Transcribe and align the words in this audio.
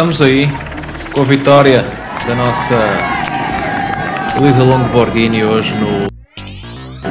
estamos 0.00 0.22
aí 0.22 0.50
com 1.12 1.20
a 1.20 1.24
vitória 1.24 1.84
da 2.26 2.34
nossa 2.34 2.74
Luísa 4.40 4.62
Longo 4.62 4.88
Borghini 4.88 5.44
hoje 5.44 5.74
no 5.74 6.08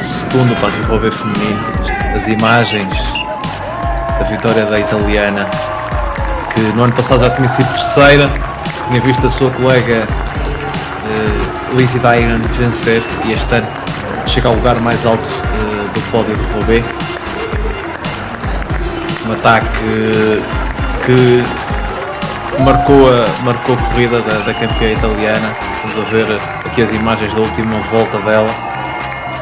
segundo 0.02 0.60
Parque 0.60 0.82
Roubaix 0.88 1.16
feminino. 1.16 1.60
As 2.16 2.28
imagens 2.28 2.92
da 4.18 4.26
vitória 4.28 4.66
da 4.66 4.80
italiana, 4.80 5.48
que 6.52 6.62
no 6.76 6.86
ano 6.86 6.94
passado 6.94 7.20
já 7.20 7.30
tinha 7.30 7.48
sido 7.48 7.72
terceira, 7.74 8.28
tinha 8.88 9.02
visto 9.02 9.28
a 9.28 9.30
sua 9.30 9.52
colega 9.52 10.08
uh, 11.06 11.78
Lizzie 11.78 12.00
Dyer 12.00 12.40
vencer 12.58 13.04
e 13.26 13.34
este 13.34 13.54
ano 13.54 13.68
chega 14.26 14.48
ao 14.48 14.56
lugar 14.56 14.80
mais 14.80 15.06
alto 15.06 15.30
uh, 15.30 15.90
do 15.94 16.02
pódio 16.10 16.36
de 16.36 16.54
Roubaix. 16.54 16.84
Um 19.28 19.34
ataque 19.34 19.68
que 21.06 21.69
marcou 22.64 23.10
a, 23.10 23.44
marcou 23.44 23.76
a 23.76 23.78
corrida 23.78 24.22
da, 24.22 24.38
da 24.40 24.54
campeã 24.54 24.92
italiana. 24.92 25.54
Vamos 25.84 26.06
a 26.06 26.10
ver 26.10 26.32
aqui 26.66 26.82
as 26.82 26.92
imagens 26.92 27.34
da 27.34 27.42
última 27.42 27.76
volta 27.92 28.18
dela. 28.20 28.54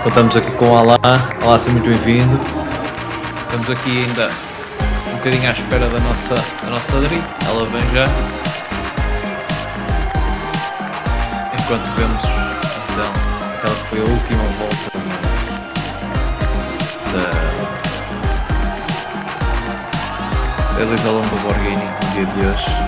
Contamos 0.03 0.35
aqui 0.35 0.51
com 0.51 0.69
o 0.69 0.75
Alain. 0.75 0.97
Alain, 1.41 1.59
seja 1.59 1.71
muito 1.71 1.89
bem-vindo. 1.89 2.39
Estamos 3.45 3.69
aqui 3.69 4.05
ainda 4.05 4.29
um 5.11 5.17
bocadinho 5.17 5.49
à 5.49 5.51
espera 5.51 5.87
da 5.87 5.99
nossa, 5.99 6.35
da 6.35 6.69
nossa 6.69 6.97
Adri. 6.97 7.21
Ela 7.47 7.65
vem 7.65 7.81
já. 7.93 8.07
Enquanto 11.59 11.95
vemos 11.97 12.21
então 12.93 13.11
aquela 13.57 13.75
que 13.75 13.83
foi 13.89 13.99
a 13.99 14.03
última 14.03 14.43
volta 14.59 14.66
Elisa 20.79 21.09
Longo 21.09 21.35
Borghini 21.37 21.75
no 21.75 22.11
dia 22.13 22.25
de 22.25 22.45
hoje. 22.45 22.87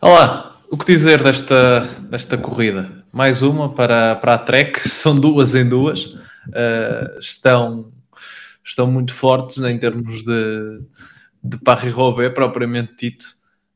Olá, 0.00 0.56
o 0.70 0.78
que 0.78 0.86
dizer 0.86 1.22
desta, 1.22 1.80
desta 2.08 2.38
corrida? 2.38 3.04
Mais 3.12 3.42
uma 3.42 3.68
para, 3.68 4.16
para 4.16 4.34
a 4.34 4.38
Trek, 4.38 4.80
são 4.88 5.14
duas 5.14 5.54
em 5.54 5.68
duas. 5.68 6.04
Uh, 6.04 7.18
estão, 7.18 7.92
estão 8.68 8.86
muito 8.90 9.14
fortes 9.14 9.58
em 9.58 9.78
termos 9.78 10.22
de, 10.22 10.80
de 11.42 11.58
Paris-Roubaix, 11.58 12.32
propriamente 12.34 12.94
dito. 12.98 13.26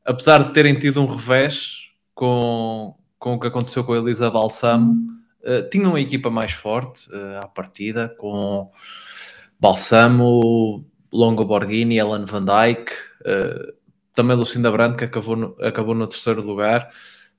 Apesar 0.05 0.43
de 0.43 0.53
terem 0.53 0.77
tido 0.77 1.01
um 1.01 1.05
revés 1.05 1.89
com, 2.13 2.95
com 3.17 3.35
o 3.35 3.39
que 3.39 3.47
aconteceu 3.47 3.83
com 3.83 3.93
a 3.93 3.97
Elisa 3.97 4.29
Balsamo, 4.29 4.95
uh, 5.41 5.69
tinham 5.69 5.91
uma 5.91 6.01
equipa 6.01 6.29
mais 6.29 6.51
forte 6.51 7.09
uh, 7.11 7.43
à 7.43 7.47
partida, 7.47 8.13
com 8.19 8.69
Balsamo, 9.59 10.85
Longo 11.11 11.45
Borghini, 11.45 11.97
Ellen 11.97 12.25
Van 12.25 12.43
Dyke. 12.43 12.91
Uh, 13.21 13.73
também 14.13 14.37
Lucinda 14.37 14.71
Brandt, 14.71 14.97
que 14.97 15.05
acabou 15.05 15.35
no, 15.35 15.55
acabou 15.59 15.95
no 15.95 16.07
terceiro 16.07 16.41
lugar. 16.41 16.89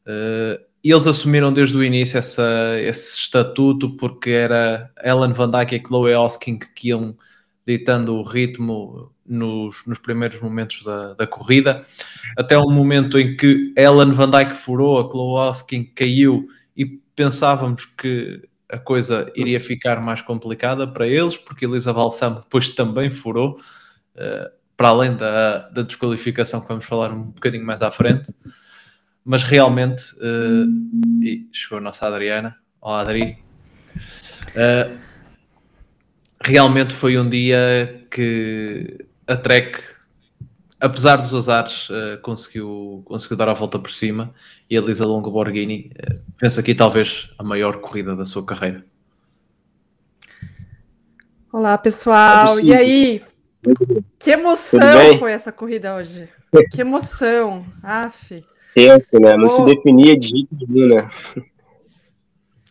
Uh, 0.06 0.62
eles 0.82 1.06
assumiram 1.06 1.52
desde 1.52 1.76
o 1.76 1.82
início 1.82 2.18
essa, 2.18 2.78
esse 2.80 3.18
estatuto 3.18 3.96
porque 3.96 4.30
era 4.30 4.90
Ellen 5.02 5.32
Van 5.32 5.50
Dyke 5.50 5.76
e 5.76 5.82
Chloe 5.82 6.14
Hosking 6.14 6.58
que 6.58 6.88
iam 6.88 7.16
ditando 7.66 8.14
o 8.16 8.22
ritmo 8.22 9.12
nos, 9.26 9.84
nos 9.86 9.98
primeiros 9.98 10.40
momentos 10.40 10.82
da, 10.82 11.14
da, 11.14 11.26
corrida, 11.26 11.84
até 12.36 12.58
o 12.58 12.68
momento 12.68 13.18
em 13.18 13.36
que 13.36 13.72
Ellen 13.76 14.12
Van 14.12 14.28
Dyke 14.28 14.54
furou, 14.54 14.98
a 14.98 15.48
Hosking 15.48 15.84
caiu 15.94 16.46
e 16.76 16.84
pensávamos 17.16 17.86
que 17.86 18.42
a 18.68 18.78
coisa 18.78 19.32
iria 19.34 19.60
ficar 19.60 20.00
mais 20.00 20.20
complicada 20.20 20.86
para 20.86 21.06
eles, 21.06 21.36
porque 21.36 21.64
Elisa 21.64 21.92
Balsam 21.92 22.34
depois 22.34 22.70
também 22.70 23.10
furou. 23.10 23.58
Uh, 24.14 24.64
para 24.76 24.88
além 24.88 25.16
da, 25.16 25.68
da 25.68 25.82
desqualificação 25.82 26.60
que 26.60 26.68
vamos 26.68 26.84
falar 26.84 27.12
um 27.12 27.24
bocadinho 27.24 27.64
mais 27.64 27.82
à 27.82 27.90
frente, 27.90 28.34
mas 29.24 29.42
realmente, 29.44 30.02
uh, 30.16 31.22
e 31.22 31.48
chegou 31.52 31.78
a 31.78 31.80
nossa 31.80 32.06
Adriana, 32.06 32.56
olá 32.80 33.00
Adri, 33.00 33.38
uh, 34.50 34.98
realmente 36.44 36.92
foi 36.92 37.18
um 37.18 37.28
dia 37.28 38.06
que 38.10 38.98
a 39.26 39.36
Trek, 39.36 39.80
apesar 40.78 41.16
dos 41.16 41.34
azares, 41.34 41.88
uh, 41.88 42.20
conseguiu, 42.22 43.02
conseguiu 43.06 43.36
dar 43.36 43.48
a 43.48 43.54
volta 43.54 43.78
por 43.78 43.90
cima 43.90 44.32
e 44.68 44.76
a 44.76 44.80
Lisa 44.80 45.06
Longo 45.06 45.30
Borghini 45.30 45.90
uh, 45.96 46.20
pensa 46.38 46.60
aqui 46.60 46.74
talvez 46.74 47.30
a 47.38 47.42
maior 47.42 47.78
corrida 47.78 48.14
da 48.14 48.26
sua 48.26 48.44
carreira. 48.44 48.84
Olá 51.50 51.78
pessoal, 51.78 52.60
e 52.60 52.74
aí? 52.74 53.22
Que 54.18 54.32
emoção 54.32 55.18
foi 55.18 55.32
essa 55.32 55.52
corrida 55.52 55.94
hoje. 55.94 56.28
Que 56.70 56.82
emoção. 56.82 57.64
Aff. 57.82 58.44
Tempo, 58.76 59.18
né? 59.18 59.36
Não 59.36 59.46
oh. 59.46 59.48
se 59.48 59.64
definia 59.64 60.16
de 60.16 60.28
jeito 60.28 60.48
nenhum, 60.68 60.94
né? 60.94 61.10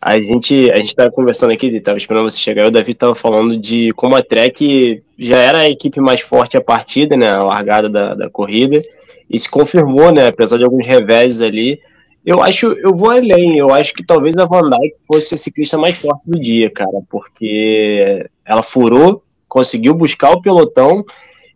A 0.04 0.20
gente, 0.20 0.70
a 0.70 0.76
gente 0.76 0.94
tava 0.94 1.10
conversando 1.10 1.52
aqui, 1.52 1.66
estava 1.68 1.96
esperando 1.96 2.28
você 2.30 2.38
chegar, 2.38 2.66
o 2.66 2.70
Davi 2.70 2.92
estava 2.92 3.14
falando 3.14 3.56
de 3.56 3.90
como 3.92 4.14
a 4.14 4.22
Trek 4.22 5.02
já 5.18 5.38
era 5.38 5.58
a 5.60 5.68
equipe 5.68 6.00
mais 6.00 6.20
forte 6.20 6.56
a 6.56 6.60
partida, 6.60 7.16
né? 7.16 7.28
A 7.28 7.42
largada 7.42 7.88
da, 7.88 8.14
da 8.14 8.28
corrida. 8.28 8.82
E 9.30 9.38
se 9.38 9.48
confirmou, 9.48 10.12
né? 10.12 10.28
Apesar 10.28 10.58
de 10.58 10.64
alguns 10.64 10.86
reveses 10.86 11.40
ali. 11.40 11.80
Eu 12.24 12.42
acho, 12.42 12.72
eu 12.72 12.94
vou 12.94 13.10
além, 13.10 13.58
eu 13.58 13.72
acho 13.72 13.92
que 13.92 14.04
talvez 14.04 14.38
a 14.38 14.46
Van 14.46 14.68
Dyke 14.68 14.96
fosse 15.06 15.34
a 15.34 15.38
ciclista 15.38 15.76
mais 15.76 15.94
forte 15.96 16.22
do 16.26 16.40
dia, 16.40 16.70
cara, 16.70 17.00
porque 17.10 18.26
ela 18.46 18.62
furou 18.62 19.22
conseguiu 19.54 19.94
buscar 19.94 20.32
o 20.32 20.42
pelotão 20.42 21.04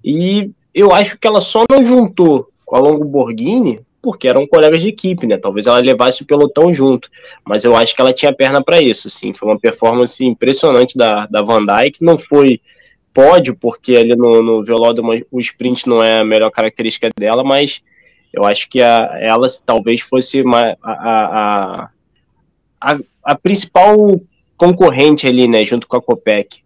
e 0.05 0.53
eu 0.73 0.93
acho 0.93 1.19
que 1.19 1.27
ela 1.27 1.41
só 1.41 1.65
não 1.69 1.85
juntou 1.85 2.49
com 2.65 2.77
a 2.77 2.79
Longo 2.79 3.05
Borghini 3.05 3.81
porque 4.01 4.29
eram 4.29 4.47
colegas 4.47 4.81
de 4.81 4.89
equipe, 4.89 5.27
né? 5.27 5.37
Talvez 5.37 5.67
ela 5.67 5.79
levasse 5.79 6.23
o 6.23 6.27
pelotão 6.27 6.73
junto, 6.73 7.11
mas 7.45 7.65
eu 7.65 7.77
acho 7.77 7.95
que 7.95 8.01
ela 8.01 8.13
tinha 8.13 8.33
perna 8.33 8.63
para 8.63 8.81
isso, 8.81 9.09
assim. 9.09 9.33
Foi 9.33 9.49
uma 9.49 9.59
performance 9.59 10.25
impressionante 10.25 10.97
da, 10.97 11.27
da 11.27 11.43
Van 11.43 11.65
Dyke, 11.65 12.05
não 12.05 12.19
foi 12.19 12.61
pódio, 13.13 13.57
porque 13.57 13.97
ali 13.97 14.15
no, 14.15 14.43
no 14.43 14.65
velódromo 14.65 15.13
o 15.31 15.41
sprint 15.41 15.89
não 15.89 16.03
é 16.03 16.21
a 16.21 16.25
melhor 16.25 16.51
característica 16.51 17.09
dela, 17.19 17.43
mas 17.43 17.83
eu 18.33 18.45
acho 18.45 18.69
que 18.69 18.81
a, 18.81 19.19
ela 19.21 19.47
talvez 19.65 20.01
fosse 20.01 20.43
uma, 20.43 20.77
a, 20.83 20.93
a, 20.93 21.91
a, 22.81 22.99
a 23.25 23.35
principal 23.35 23.97
concorrente 24.57 25.27
ali, 25.27 25.49
né, 25.49 25.65
junto 25.65 25.87
com 25.89 25.97
a 25.97 26.03
Copec. 26.03 26.61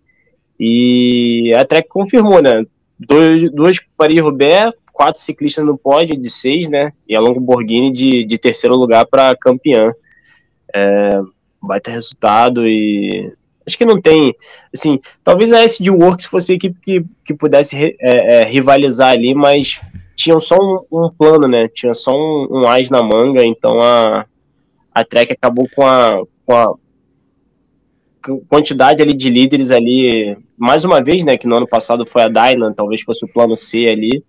E 0.59 1.53
a 1.57 1.65
Trek 1.65 1.89
confirmou, 1.89 2.43
né? 2.43 2.65
Dois, 2.99 3.51
dois 3.51 3.81
Paris-Roubaix, 3.97 4.75
quatro 4.93 5.21
ciclistas 5.21 5.65
no 5.65 5.77
pódio 5.77 6.19
de 6.19 6.31
seis, 6.31 6.69
né? 6.69 6.93
E 7.09 7.17
a 7.17 7.21
Lamborghini 7.21 7.91
de, 7.91 8.25
de 8.25 8.39
terceiro 8.39 8.77
lugar 8.77 9.07
para 9.07 9.37
campeã. 9.37 9.93
É, 10.75 11.11
baita 11.61 11.91
resultado 11.91 12.67
e 12.67 13.33
acho 13.67 13.79
que 13.79 13.85
não 13.85 14.01
tem, 14.01 14.35
assim, 14.75 14.99
talvez 15.23 15.53
a 15.53 15.63
SD 15.63 15.91
Works 15.91 16.27
fosse 16.27 16.53
a 16.53 16.55
equipe 16.57 16.79
que, 16.81 17.05
que 17.25 17.35
pudesse 17.35 17.77
é, 17.77 18.41
é, 18.41 18.45
rivalizar 18.45 19.11
ali, 19.11 19.35
mas 19.35 19.81
tinham 20.17 20.41
só 20.41 20.57
um, 20.57 20.85
um, 20.91 21.11
plano, 21.11 21.47
né? 21.47 21.69
Tinha 21.69 21.95
só 21.95 22.11
um, 22.13 22.49
um 22.51 22.69
as 22.69 22.91
na 22.91 23.03
manga, 23.03 23.45
então 23.45 23.81
a, 23.81 24.27
a 24.93 25.05
Trek 25.05 25.33
acabou 25.33 25.69
com 25.75 25.87
a, 25.87 26.23
com 26.45 26.55
a 26.55 26.75
quantidade 28.49 29.03
ali 29.03 29.15
de 29.15 29.29
líderes 29.29 29.71
ali, 29.71 30.37
mais 30.57 30.85
uma 30.85 31.03
vez, 31.03 31.25
né, 31.25 31.37
que 31.37 31.47
no 31.47 31.57
ano 31.57 31.67
passado 31.67 32.07
foi 32.07 32.23
a 32.23 32.29
Dylan, 32.29 32.73
talvez 32.73 33.01
fosse 33.01 33.25
o 33.25 33.29
plano 33.29 33.57
C 33.57 33.89
ali, 33.89 34.25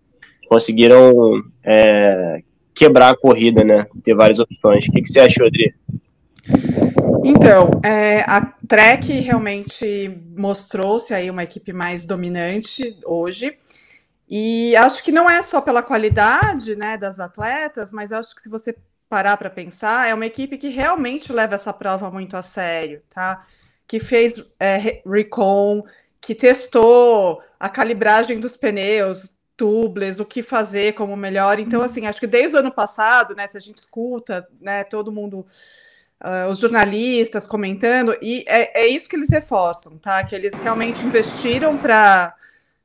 conseguiram 0.53 1.43
é, 1.63 2.43
quebrar 2.75 3.09
a 3.09 3.17
corrida, 3.17 3.63
né, 3.63 3.87
ter 4.03 4.13
várias 4.15 4.37
opções. 4.37 4.85
O 4.85 4.91
que, 4.91 5.01
que 5.01 5.11
você 5.11 5.19
achou, 5.19 5.47
Adri? 5.47 5.73
Então, 7.25 7.71
é, 7.83 8.19
a 8.27 8.53
Trek 8.67 9.11
realmente 9.21 10.15
mostrou-se 10.37 11.11
aí 11.11 11.31
uma 11.31 11.43
equipe 11.43 11.73
mais 11.73 12.05
dominante 12.05 12.95
hoje, 13.03 13.57
e 14.29 14.75
acho 14.75 15.03
que 15.03 15.11
não 15.11 15.27
é 15.27 15.41
só 15.41 15.59
pela 15.59 15.81
qualidade, 15.81 16.75
né, 16.75 16.97
das 16.97 17.19
atletas, 17.19 17.91
mas 17.91 18.11
acho 18.11 18.35
que 18.35 18.41
se 18.41 18.49
você 18.49 18.75
parar 19.09 19.37
para 19.37 19.49
pensar, 19.49 20.07
é 20.07 20.13
uma 20.13 20.25
equipe 20.25 20.57
que 20.57 20.69
realmente 20.69 21.33
leva 21.33 21.55
essa 21.55 21.73
prova 21.73 22.11
muito 22.11 22.37
a 22.37 22.43
sério, 22.43 23.01
tá? 23.09 23.43
que 23.87 23.99
fez 23.99 24.43
é, 24.59 25.01
recon, 25.05 25.83
que 26.21 26.33
testou 26.33 27.41
a 27.59 27.69
calibragem 27.69 28.39
dos 28.39 28.55
pneus, 28.55 29.35
tubeless, 29.55 30.21
o 30.21 30.25
que 30.25 30.41
fazer 30.41 30.93
como 30.93 31.15
melhor. 31.15 31.59
Então, 31.59 31.81
assim, 31.81 32.05
acho 32.07 32.19
que 32.19 32.27
desde 32.27 32.55
o 32.57 32.59
ano 32.59 32.71
passado, 32.71 33.35
né, 33.35 33.47
se 33.47 33.57
a 33.57 33.61
gente 33.61 33.77
escuta, 33.77 34.47
né, 34.59 34.83
todo 34.83 35.11
mundo, 35.11 35.45
uh, 36.23 36.49
os 36.49 36.59
jornalistas 36.59 37.45
comentando, 37.45 38.17
e 38.21 38.43
é, 38.47 38.83
é, 38.83 38.87
isso 38.87 39.07
que 39.09 39.15
eles 39.15 39.29
reforçam, 39.29 39.97
tá? 39.97 40.23
Que 40.23 40.35
eles 40.35 40.59
realmente 40.59 41.05
investiram 41.05 41.77
para 41.77 42.35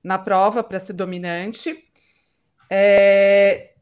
na 0.03 0.19
prova 0.19 0.63
para 0.63 0.81
ser 0.81 0.93
dominante. 0.93 1.85
É, 2.71 3.73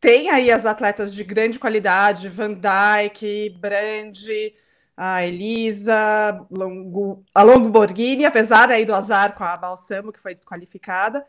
tem 0.00 0.30
aí 0.30 0.50
as 0.50 0.66
atletas 0.66 1.14
de 1.14 1.24
grande 1.24 1.58
qualidade, 1.58 2.28
Van 2.28 2.54
Dijk, 2.54 3.50
Brandi, 3.58 4.54
a 4.96 5.24
Elisa, 5.24 6.46
Longo, 6.50 7.24
a 7.34 7.42
Longoborghini, 7.42 8.24
apesar 8.24 8.70
aí 8.70 8.84
do 8.84 8.94
azar 8.94 9.34
com 9.34 9.44
a 9.44 9.56
Balsamo, 9.56 10.12
que 10.12 10.20
foi 10.20 10.34
desqualificada. 10.34 11.24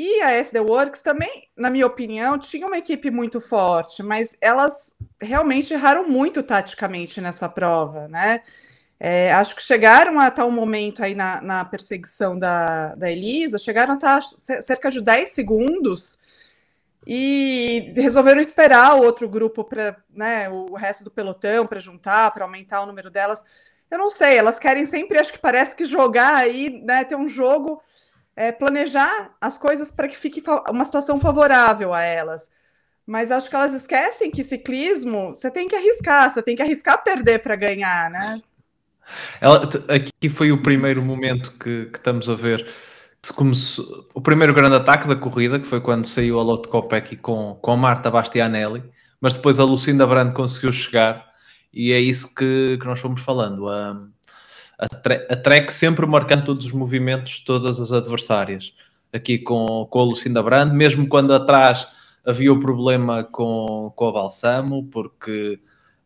E 0.00 0.22
a 0.22 0.30
SD 0.30 0.60
Works 0.60 1.02
também, 1.02 1.48
na 1.56 1.68
minha 1.68 1.84
opinião, 1.84 2.38
tinha 2.38 2.64
uma 2.68 2.78
equipe 2.78 3.10
muito 3.10 3.40
forte, 3.40 4.00
mas 4.00 4.38
elas 4.40 4.94
realmente 5.20 5.74
erraram 5.74 6.08
muito 6.08 6.40
taticamente 6.40 7.20
nessa 7.20 7.48
prova, 7.48 8.06
né? 8.06 8.40
É, 9.00 9.32
acho 9.32 9.56
que 9.56 9.62
chegaram 9.62 10.20
a 10.20 10.30
tal 10.30 10.52
momento 10.52 11.02
aí 11.02 11.16
na, 11.16 11.40
na 11.40 11.64
perseguição 11.64 12.38
da, 12.38 12.94
da 12.94 13.10
Elisa, 13.10 13.58
chegaram 13.58 13.94
a 13.94 13.96
estar 13.96 14.22
cerca 14.62 14.88
de 14.88 15.00
10 15.00 15.30
segundos 15.30 16.20
e 17.04 17.92
resolveram 17.96 18.40
esperar 18.40 18.94
o 18.94 19.02
outro 19.02 19.28
grupo 19.28 19.64
para 19.64 19.96
né, 20.14 20.48
o 20.48 20.76
resto 20.76 21.02
do 21.02 21.10
pelotão 21.10 21.66
para 21.66 21.80
juntar, 21.80 22.30
para 22.30 22.44
aumentar 22.44 22.82
o 22.82 22.86
número 22.86 23.10
delas. 23.10 23.44
Eu 23.90 23.98
não 23.98 24.10
sei, 24.10 24.36
elas 24.36 24.60
querem 24.60 24.86
sempre, 24.86 25.18
acho 25.18 25.32
que 25.32 25.40
parece 25.40 25.74
que 25.74 25.84
jogar 25.84 26.36
aí, 26.36 26.70
né, 26.84 27.02
ter 27.02 27.16
um 27.16 27.26
jogo, 27.26 27.82
é, 28.38 28.52
planejar 28.52 29.34
as 29.40 29.58
coisas 29.58 29.90
para 29.90 30.06
que 30.06 30.16
fique 30.16 30.40
uma 30.70 30.84
situação 30.84 31.18
favorável 31.18 31.92
a 31.92 32.02
elas. 32.02 32.52
Mas 33.04 33.32
acho 33.32 33.50
que 33.50 33.56
elas 33.56 33.74
esquecem 33.74 34.30
que 34.30 34.44
ciclismo 34.44 35.30
você 35.34 35.50
tem 35.50 35.66
que 35.66 35.74
arriscar, 35.74 36.30
você 36.30 36.40
tem 36.40 36.54
que 36.54 36.62
arriscar 36.62 37.02
perder 37.02 37.40
para 37.40 37.56
ganhar, 37.56 38.08
né? 38.08 38.40
Ela, 39.40 39.68
aqui 39.88 40.28
foi 40.28 40.52
o 40.52 40.62
primeiro 40.62 41.02
momento 41.02 41.58
que, 41.58 41.86
que 41.86 41.98
estamos 41.98 42.28
a 42.28 42.34
ver 42.34 42.64
começou, 43.34 44.08
o 44.14 44.20
primeiro 44.20 44.54
grande 44.54 44.76
ataque 44.76 45.08
da 45.08 45.16
corrida, 45.16 45.58
que 45.58 45.66
foi 45.66 45.80
quando 45.80 46.06
saiu 46.06 46.38
a 46.38 46.42
Lotte 46.42 46.68
Kopecky 46.68 47.16
com, 47.16 47.58
com 47.60 47.72
a 47.72 47.76
Marta 47.76 48.08
Bastianelli, 48.08 48.84
mas 49.20 49.32
depois 49.32 49.58
a 49.58 49.64
Lucinda 49.64 50.06
Brand 50.06 50.32
conseguiu 50.32 50.70
chegar 50.70 51.26
e 51.72 51.92
é 51.92 51.98
isso 51.98 52.32
que, 52.36 52.78
que 52.80 52.86
nós 52.86 53.00
fomos 53.00 53.20
falando. 53.20 53.68
A, 53.68 54.00
a, 54.78 55.36
Trek 55.36 55.72
sempre 55.72 56.06
marcando 56.06 56.44
todos 56.44 56.66
os 56.66 56.72
movimentos 56.72 57.34
de 57.34 57.44
todas 57.44 57.80
as 57.80 57.92
adversárias. 57.92 58.72
Aqui 59.12 59.38
com, 59.38 59.86
com 59.90 60.00
a 60.00 60.04
Lucinda 60.04 60.42
Brand, 60.42 60.72
mesmo 60.72 61.08
quando 61.08 61.34
atrás 61.34 61.88
havia 62.24 62.52
o 62.52 62.60
problema 62.60 63.24
com, 63.24 63.92
com 63.96 64.08
a 64.08 64.12
Balsamo, 64.12 64.84
porque 64.84 65.58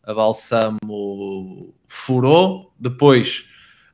a 0.02 0.14
Balsamo 0.14 1.74
furou, 1.86 2.72
depois 2.78 3.44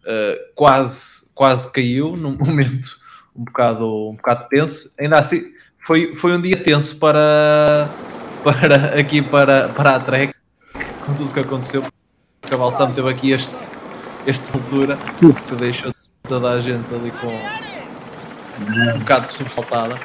uh, 0.05 0.53
quase, 0.55 1.29
quase 1.35 1.73
caiu 1.73 2.17
num 2.17 2.37
momento 2.39 3.01
um 3.35 3.45
bocado, 3.45 4.11
um 4.11 4.15
bocado 4.15 4.49
tenso. 4.49 4.93
Ainda 5.01 5.19
assim, 5.19 5.53
foi, 5.87 6.15
foi 6.15 6.37
um 6.37 6.41
dia 6.41 6.63
tenso 6.63 6.99
para, 6.99 7.89
para 8.45 9.01
aqui 9.01 9.23
para, 9.23 9.69
para 9.71 9.97
a 9.97 10.01
Trek, 10.01 10.35
com 11.05 11.15
tudo 11.15 11.31
o 11.31 11.33
que 11.33 11.41
aconteceu. 11.41 11.83
Porque 12.41 12.55
a 12.55 12.59
Balsamo 12.59 12.95
teve 12.95 13.09
aqui 13.09 13.33
este, 13.33 13.78
este 14.29 14.53
altura 14.53 14.99
que 15.49 15.55
deixou 15.55 15.91
toda 16.29 16.51
a 16.51 16.61
gente 16.61 16.95
ali 16.95 17.11
com 17.13 18.95
um 18.95 18.99
bocado 18.99 19.31
sobressaltada. 19.33 19.99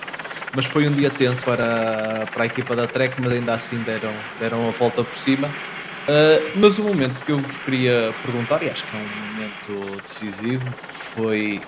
Mas 0.55 0.65
foi 0.65 0.87
um 0.87 0.93
dia 0.93 1.09
tenso 1.09 1.43
para, 1.43 2.25
para 2.31 2.43
a 2.43 2.45
equipa 2.45 2.73
da 2.75 2.87
Trek, 2.87 3.19
mas 3.19 3.33
ainda 3.33 3.53
assim 3.53 3.77
deram, 3.79 4.13
deram 4.39 4.69
a 4.69 4.71
volta 4.71 5.03
por 5.03 5.15
cima. 5.15 5.49
Uh, 5.49 6.51
mas 6.55 6.77
o 6.79 6.83
momento 6.83 7.19
que 7.21 7.31
eu 7.31 7.39
vos 7.39 7.57
queria 7.57 8.13
perguntar, 8.23 8.63
e 8.63 8.69
acho 8.69 8.85
que 8.85 8.95
é 8.95 8.99
um 8.99 9.33
momento 9.33 10.01
decisivo, 10.03 10.73
foi 10.89 11.61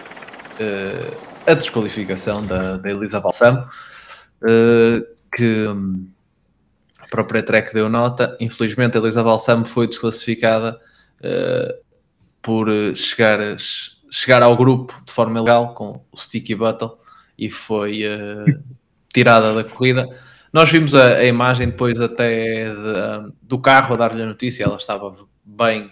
uh, 0.59 1.17
a 1.47 1.53
desqualificação 1.53 2.45
da, 2.45 2.77
da 2.77 2.89
Elisa 2.89 3.19
Balsamo, 3.19 3.67
uh, 4.43 5.05
que 5.35 5.67
um, 5.67 6.07
a 6.99 7.07
própria 7.07 7.43
Trek 7.43 7.73
deu 7.73 7.89
nota. 7.89 8.37
Infelizmente, 8.39 8.97
a 8.97 9.01
Elisa 9.01 9.23
Balsamo 9.23 9.65
foi 9.65 9.87
desclassificada 9.87 10.79
por 12.45 12.67
chegar, 12.95 13.39
chegar 14.11 14.43
ao 14.43 14.55
grupo 14.55 14.93
de 15.03 15.11
forma 15.11 15.39
ilegal 15.39 15.73
com 15.73 16.05
o 16.11 16.15
Sticky 16.15 16.53
Battle 16.53 16.95
e 17.35 17.49
foi 17.49 18.03
uh, 18.03 18.45
tirada 19.11 19.51
da 19.55 19.63
corrida. 19.63 20.05
Nós 20.53 20.69
vimos 20.69 20.93
a, 20.93 21.15
a 21.15 21.25
imagem 21.25 21.69
depois 21.69 21.99
até 21.99 22.69
de, 22.69 23.33
do 23.41 23.57
carro 23.57 23.95
a 23.95 23.97
dar-lhe 23.97 24.21
a 24.21 24.27
notícia, 24.27 24.63
ela 24.63 24.77
estava 24.77 25.15
bem 25.43 25.89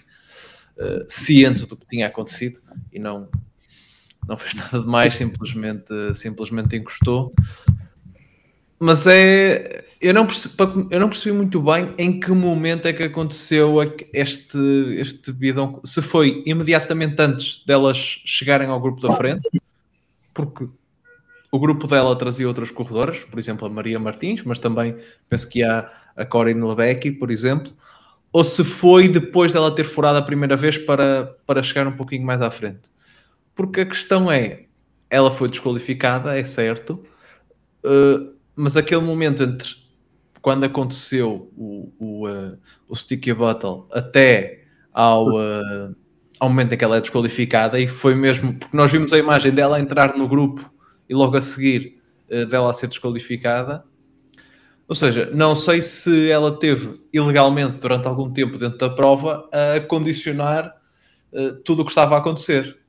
uh, 0.77 1.03
ciente 1.07 1.65
do 1.65 1.75
que 1.75 1.87
tinha 1.87 2.05
acontecido 2.05 2.59
e 2.91 2.99
não, 2.99 3.27
não 4.27 4.37
fez 4.37 4.53
nada 4.53 4.79
de 4.79 4.85
mais, 4.85 5.15
simplesmente, 5.15 5.91
simplesmente 6.13 6.75
encostou. 6.75 7.31
Mas 8.77 9.07
é. 9.07 9.85
Eu 10.03 10.13
não, 10.13 10.25
percebi, 10.25 10.55
eu 10.91 10.99
não 10.99 11.07
percebi 11.07 11.35
muito 11.35 11.61
bem 11.61 11.93
em 11.97 12.19
que 12.19 12.29
momento 12.31 12.87
é 12.87 12.93
que 12.93 13.03
aconteceu 13.03 13.77
este, 14.11 14.57
este 14.97 15.31
bidão. 15.31 15.79
Se 15.83 16.01
foi 16.01 16.43
imediatamente 16.45 17.19
antes 17.21 17.63
delas 17.65 18.21
chegarem 18.25 18.67
ao 18.67 18.79
grupo 18.79 19.01
da 19.01 19.15
frente, 19.15 19.47
porque 20.33 20.67
o 21.51 21.59
grupo 21.59 21.87
dela 21.87 22.15
trazia 22.15 22.47
outras 22.47 22.69
corredoras, 22.69 23.19
por 23.19 23.39
exemplo, 23.39 23.65
a 23.65 23.69
Maria 23.69 23.97
Martins, 23.97 24.43
mas 24.43 24.59
também 24.59 24.97
penso 25.29 25.49
que 25.49 25.63
há 25.63 25.89
a 26.15 26.25
Corinne 26.25 26.61
Lebecki, 26.67 27.11
por 27.11 27.31
exemplo, 27.31 27.71
ou 28.31 28.43
se 28.43 28.63
foi 28.63 29.07
depois 29.07 29.53
dela 29.53 29.73
ter 29.73 29.85
furado 29.85 30.17
a 30.17 30.21
primeira 30.21 30.57
vez 30.57 30.77
para, 30.77 31.35
para 31.47 31.63
chegar 31.63 31.87
um 31.87 31.93
pouquinho 31.93 32.25
mais 32.25 32.41
à 32.41 32.51
frente 32.51 32.93
porque 33.55 33.81
a 33.81 33.85
questão 33.85 34.31
é, 34.31 34.65
ela 35.09 35.31
foi 35.31 35.49
desqualificada, 35.49 36.37
é 36.37 36.43
certo, 36.43 37.03
uh, 37.85 38.33
mas 38.55 38.77
aquele 38.77 39.01
momento 39.01 39.43
entre 39.43 39.82
quando 40.43 40.65
aconteceu 40.65 41.49
o, 41.57 41.93
o, 41.97 42.27
uh, 42.27 42.57
o 42.85 42.95
Sticky 42.95 43.33
Bottle 43.33 43.85
até 43.89 44.65
ao, 44.91 45.29
uh, 45.29 45.95
ao 46.37 46.49
momento 46.49 46.73
em 46.73 46.77
que 46.77 46.83
ela 46.83 46.97
é 46.97 47.01
desqualificada, 47.01 47.79
e 47.79 47.87
foi 47.87 48.13
mesmo 48.13 48.53
porque 48.53 48.75
nós 48.75 48.91
vimos 48.91 49.13
a 49.13 49.17
imagem 49.17 49.53
dela 49.53 49.79
entrar 49.79 50.17
no 50.17 50.27
grupo 50.27 50.69
e 51.09 51.15
logo 51.15 51.37
a 51.37 51.41
seguir 51.41 52.01
dela 52.49 52.73
ser 52.73 52.87
desqualificada. 52.87 53.83
Ou 54.87 54.95
seja, 54.95 55.29
não 55.33 55.55
sei 55.55 55.81
se 55.81 56.29
ela 56.29 56.57
teve 56.57 56.99
ilegalmente 57.13 57.79
durante 57.79 58.07
algum 58.07 58.31
tempo 58.31 58.57
dentro 58.57 58.77
da 58.77 58.89
prova 58.89 59.47
a 59.51 59.79
condicionar 59.81 60.73
tudo 61.63 61.81
o 61.81 61.85
que 61.85 61.91
estava 61.91 62.15
a 62.15 62.19
acontecer. 62.19 62.82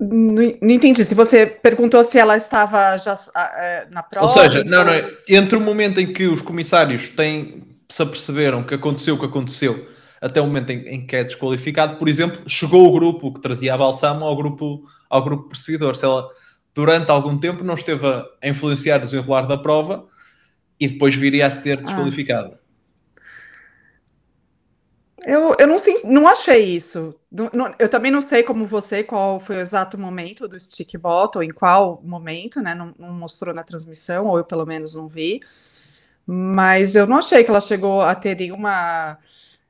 Não, 0.00 0.34
não, 0.60 0.70
entendi. 0.70 1.04
Se 1.04 1.14
você 1.14 1.46
perguntou 1.46 2.02
se 2.02 2.18
ela 2.18 2.36
estava 2.36 2.96
já 2.98 3.14
uh, 3.14 3.94
na 3.94 4.02
prova. 4.02 4.26
Ou 4.26 4.32
seja, 4.32 4.60
então... 4.60 4.84
não, 4.84 4.92
não, 4.92 5.10
entre 5.28 5.56
o 5.56 5.60
momento 5.60 6.00
em 6.00 6.12
que 6.12 6.26
os 6.26 6.42
comissários 6.42 7.08
têm, 7.08 7.62
se 7.88 8.02
aperceberam 8.02 8.62
que 8.62 8.74
aconteceu 8.74 9.14
o 9.14 9.18
que 9.18 9.26
aconteceu, 9.26 9.88
até 10.20 10.40
o 10.40 10.46
momento 10.46 10.70
em, 10.70 10.88
em, 10.88 11.06
que 11.06 11.16
é 11.16 11.24
desqualificado, 11.24 11.96
por 11.96 12.08
exemplo, 12.08 12.42
chegou 12.46 12.88
o 12.88 12.92
grupo 12.92 13.32
que 13.32 13.40
trazia 13.40 13.74
a 13.74 13.78
balsamo 13.78 14.24
ao 14.24 14.36
grupo, 14.36 14.84
ao 15.08 15.22
grupo 15.22 15.48
perseguidor. 15.48 15.94
Se 15.94 16.04
ela 16.04 16.28
durante 16.74 17.10
algum 17.10 17.38
tempo 17.38 17.62
não 17.62 17.74
esteve 17.74 18.06
a 18.06 18.48
influenciar 18.48 18.98
o 18.98 19.00
desenrolar 19.02 19.42
da 19.42 19.56
prova 19.56 20.06
e 20.78 20.88
depois 20.88 21.14
viria 21.14 21.46
a 21.46 21.50
ser 21.50 21.78
ah. 21.78 21.82
desqualificada. 21.82 22.54
Ah. 22.54 22.63
Eu, 25.26 25.54
eu 25.58 25.66
não, 25.66 25.76
não 26.04 26.28
achei 26.28 26.62
isso. 26.62 27.14
Não, 27.30 27.50
não, 27.52 27.74
eu 27.78 27.88
também 27.88 28.10
não 28.10 28.20
sei 28.20 28.42
como 28.42 28.66
você, 28.66 29.02
qual 29.02 29.40
foi 29.40 29.56
o 29.56 29.60
exato 29.60 29.98
momento 29.98 30.46
do 30.46 30.58
stick 30.60 30.98
bottle, 30.98 31.42
em 31.42 31.50
qual 31.50 32.00
momento, 32.04 32.60
né? 32.60 32.74
Não, 32.74 32.94
não, 32.98 33.12
mostrou 33.12 33.54
na 33.54 33.64
transmissão, 33.64 34.26
ou 34.26 34.38
eu 34.38 34.44
pelo 34.44 34.66
menos 34.66 34.94
não 34.94 35.08
vi. 35.08 35.40
Mas 36.26 36.94
eu 36.94 37.06
não 37.06 37.18
achei 37.18 37.42
que 37.42 37.50
ela 37.50 37.60
chegou 37.60 38.02
a 38.02 38.14
ter 38.14 38.36
nenhuma. 38.36 39.18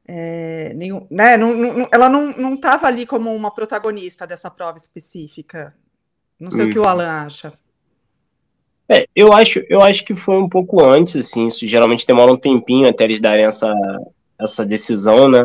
É, 0.06 0.74
nenhum, 0.74 1.06
né, 1.10 1.34
ela 1.90 2.10
não 2.10 2.54
estava 2.54 2.86
ali 2.86 3.06
como 3.06 3.34
uma 3.34 3.50
protagonista 3.50 4.26
dessa 4.26 4.50
prova 4.50 4.76
específica. 4.76 5.74
Não 6.38 6.50
sei 6.50 6.64
uhum. 6.64 6.68
o 6.68 6.72
que 6.72 6.78
o 6.78 6.82
uhum. 6.82 6.88
Alan 6.88 7.24
acha. 7.24 7.52
É, 8.88 9.06
eu 9.16 9.32
acho, 9.32 9.64
eu 9.68 9.80
acho 9.80 10.04
que 10.04 10.14
foi 10.14 10.36
um 10.36 10.48
pouco 10.48 10.84
antes, 10.84 11.16
assim, 11.16 11.46
isso 11.46 11.66
geralmente 11.66 12.06
demora 12.06 12.30
um 12.30 12.36
tempinho 12.36 12.86
até 12.86 13.04
eles 13.04 13.18
darem 13.18 13.46
essa, 13.46 13.72
essa 14.38 14.64
decisão, 14.64 15.28
né? 15.28 15.44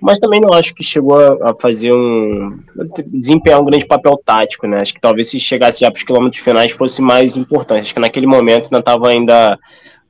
Mas 0.00 0.18
também 0.18 0.40
não 0.40 0.54
acho 0.54 0.74
que 0.74 0.82
chegou 0.82 1.18
a, 1.18 1.54
fazer 1.60 1.92
um. 1.92 2.58
desempenhar 3.06 3.60
um 3.60 3.64
grande 3.64 3.86
papel 3.86 4.18
tático, 4.24 4.66
né? 4.66 4.78
Acho 4.80 4.94
que 4.94 5.00
talvez 5.00 5.28
se 5.28 5.38
chegasse 5.38 5.80
já 5.80 5.90
para 5.90 5.98
os 5.98 6.04
quilômetros 6.04 6.42
finais 6.42 6.72
fosse 6.72 7.02
mais 7.02 7.36
importante. 7.36 7.82
Acho 7.82 7.94
que 7.94 8.00
naquele 8.00 8.26
momento 8.26 8.64
ainda 8.64 8.78
estava 8.78 9.10
ainda 9.10 9.58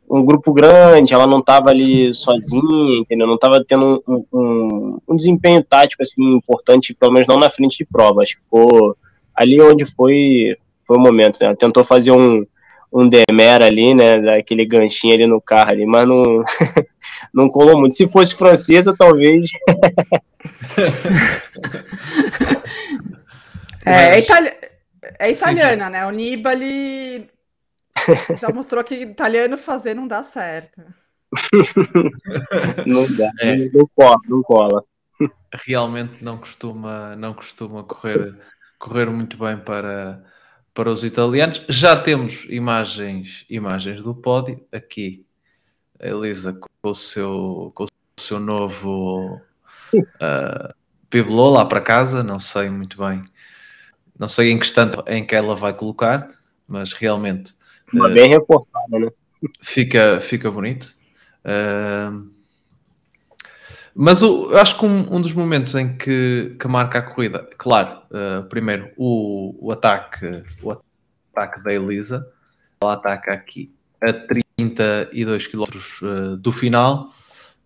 um 0.08 0.24
grupo 0.24 0.52
grande, 0.52 1.14
ela 1.14 1.26
não 1.26 1.38
estava 1.38 1.70
ali 1.70 2.12
sozinha, 2.14 2.98
entendeu? 3.00 3.26
Não 3.26 3.36
estava 3.36 3.64
tendo 3.64 4.02
um, 4.06 4.24
um, 4.32 4.98
um, 5.08 5.16
desempenho 5.16 5.62
tático 5.62 6.02
assim 6.02 6.34
importante, 6.34 6.94
pelo 6.94 7.12
menos 7.12 7.28
não 7.28 7.36
na 7.36 7.48
frente 7.48 7.78
de 7.78 7.84
prova. 7.84 8.22
Acho 8.22 8.36
que 8.36 8.42
foi 8.50 8.92
ali 9.34 9.60
onde 9.60 9.84
foi, 9.84 10.56
foi 10.84 10.96
o 10.96 11.00
momento, 11.00 11.38
né? 11.40 11.46
Ela 11.46 11.56
tentou 11.56 11.84
fazer 11.84 12.10
um, 12.10 12.44
um 12.92 13.08
Demer 13.08 13.62
ali, 13.62 13.94
né? 13.94 14.20
Daquele 14.20 14.66
ganchinho 14.66 15.14
ali 15.14 15.26
no 15.26 15.40
carro 15.40 15.70
ali, 15.70 15.86
mas 15.86 16.06
não, 16.06 16.22
não 17.32 17.48
colou 17.48 17.78
muito. 17.78 17.94
Se 17.94 18.08
fosse 18.08 18.34
francesa, 18.34 18.94
talvez. 18.96 19.46
é, 23.86 24.18
Itália. 24.18 24.58
é 25.18 25.30
italiana, 25.30 25.70
sim, 25.70 25.84
sim. 25.84 25.90
né? 25.90 26.06
O 26.06 26.10
Nibali 26.10 27.30
já 28.36 28.50
mostrou 28.50 28.82
que 28.82 28.94
italiano 28.94 29.56
fazer 29.56 29.94
não 29.94 30.08
dá 30.08 30.22
certo. 30.22 30.82
não 32.86 33.06
dá, 33.16 33.30
é. 33.40 33.56
não 33.72 33.88
cola, 33.94 34.16
não 34.28 34.42
cola. 34.42 34.84
Realmente 35.66 36.24
não 36.24 36.38
costuma, 36.38 37.14
não 37.16 37.34
costuma 37.34 37.84
correr, 37.84 38.34
correr 38.78 39.10
muito 39.10 39.36
bem 39.36 39.58
para, 39.58 40.24
para 40.74 40.90
os 40.90 41.04
italianos. 41.04 41.62
Já 41.68 41.96
temos 42.00 42.46
imagens, 42.48 43.44
imagens 43.48 44.02
do 44.02 44.14
pódio 44.14 44.64
aqui. 44.72 45.24
A 45.98 46.06
Elisa 46.06 46.58
com 46.58 46.90
o 46.90 46.94
seu, 46.94 47.72
com 47.74 47.84
o 47.84 47.86
seu 48.18 48.40
novo 48.40 49.40
uh, 49.94 50.74
bibelô 51.10 51.50
lá 51.50 51.64
para 51.64 51.80
casa, 51.80 52.22
não 52.22 52.38
sei 52.38 52.70
muito 52.70 52.96
bem, 52.96 53.22
não 54.18 54.28
sei 54.28 54.50
em 54.50 54.58
que 54.58 54.64
instante 54.64 54.98
em 55.06 55.26
que 55.26 55.34
ela 55.34 55.54
vai 55.54 55.74
colocar, 55.74 56.30
mas 56.66 56.92
realmente 56.92 57.54
uma 57.92 58.08
uh, 58.08 58.14
bem 58.14 58.30
reforçada, 58.30 58.98
né? 58.98 59.08
Fica, 59.62 60.20
fica 60.20 60.50
bonito. 60.50 60.94
Uh, 61.44 62.30
mas 63.94 64.22
eu 64.22 64.56
acho 64.56 64.78
que 64.78 64.84
um, 64.84 65.16
um, 65.16 65.20
dos 65.20 65.32
momentos 65.32 65.74
em 65.74 65.96
que, 65.96 66.56
que 66.58 66.68
marca 66.68 66.98
a 66.98 67.02
corrida, 67.02 67.48
claro, 67.58 68.00
uh, 68.10 68.42
primeiro 68.48 68.90
o, 68.96 69.56
o 69.60 69.72
ataque, 69.72 70.42
o 70.62 70.70
ataque 70.70 71.62
da 71.62 71.72
Elisa, 71.72 72.26
ela 72.80 72.94
ataca 72.94 73.32
aqui 73.32 73.74
a 74.00 74.12
32 74.12 75.46
km 75.46 75.64
uh, 76.02 76.36
do 76.36 76.52
final, 76.52 77.10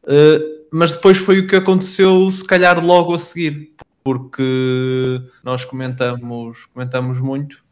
uh, 0.05 0.65
mas 0.73 0.93
depois 0.93 1.19
foi 1.19 1.41
o 1.41 1.47
que 1.47 1.57
aconteceu, 1.57 2.31
se 2.31 2.45
calhar 2.45 2.85
logo 2.85 3.15
a 3.15 3.19
seguir, 3.19 3.75
porque 4.03 5.23
nós 5.43 5.65
comentamos, 5.65 6.67
comentamos 6.67 7.21
muito 7.21 7.63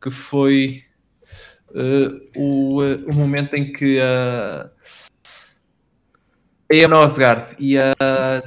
que 0.00 0.10
foi 0.10 0.82
uh, 1.70 2.40
o, 2.40 2.80
o 3.10 3.14
momento 3.14 3.54
em 3.54 3.72
que 3.72 4.00
a 4.00 4.70
a 6.70 6.74
Emma 6.74 7.00
Osgard 7.00 7.56
e 7.58 7.76
a 7.76 7.94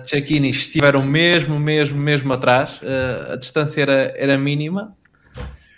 Cecchini 0.06 0.50
estiveram 0.50 1.04
mesmo, 1.04 1.60
mesmo, 1.60 2.00
mesmo 2.00 2.32
atrás. 2.32 2.80
Uh, 2.82 3.34
a 3.34 3.36
distância 3.36 3.82
era, 3.82 4.14
era 4.16 4.38
mínima 4.38 4.96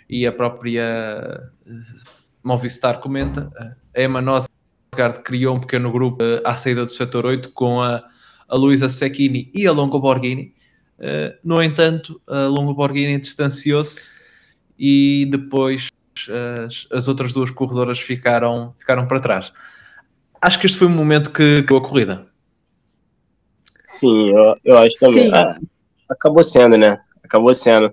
e 0.08 0.24
a 0.24 0.32
própria 0.32 1.50
Movistar 2.44 3.00
comenta. 3.00 3.50
A 3.94 4.00
Emma 4.00 4.20
Osgard 4.20 5.24
criou 5.24 5.56
um 5.56 5.60
pequeno 5.60 5.90
grupo 5.90 6.22
à 6.44 6.54
saída 6.56 6.84
do 6.84 6.90
setor 6.90 7.26
8 7.26 7.50
com 7.50 7.82
a, 7.82 8.04
a 8.48 8.56
Luisa 8.56 8.88
Cecchini 8.88 9.50
e 9.52 9.66
a 9.66 9.72
Longo 9.72 9.98
Borghini. 9.98 10.54
Uh, 11.00 11.36
no 11.42 11.60
entanto, 11.60 12.22
a 12.28 12.46
Longo 12.46 12.72
Borghini 12.74 13.18
distanciou-se 13.18 14.14
e 14.78 15.26
depois 15.28 15.88
as, 16.64 16.86
as 16.92 17.08
outras 17.08 17.32
duas 17.32 17.50
corredoras 17.50 17.98
ficaram, 17.98 18.72
ficaram 18.78 19.04
para 19.08 19.18
trás. 19.18 19.52
Acho 20.40 20.60
que 20.60 20.66
este 20.66 20.78
foi 20.78 20.86
um 20.86 20.90
momento 20.90 21.32
que 21.32 21.62
deu 21.62 21.78
a 21.78 21.80
corrida. 21.80 22.35
Sim, 23.86 24.30
eu, 24.30 24.56
eu 24.64 24.78
acho 24.78 24.98
também. 24.98 25.30
Ah, 25.32 25.56
acabou 26.08 26.42
sendo, 26.42 26.76
né? 26.76 26.98
Acabou 27.22 27.54
sendo. 27.54 27.92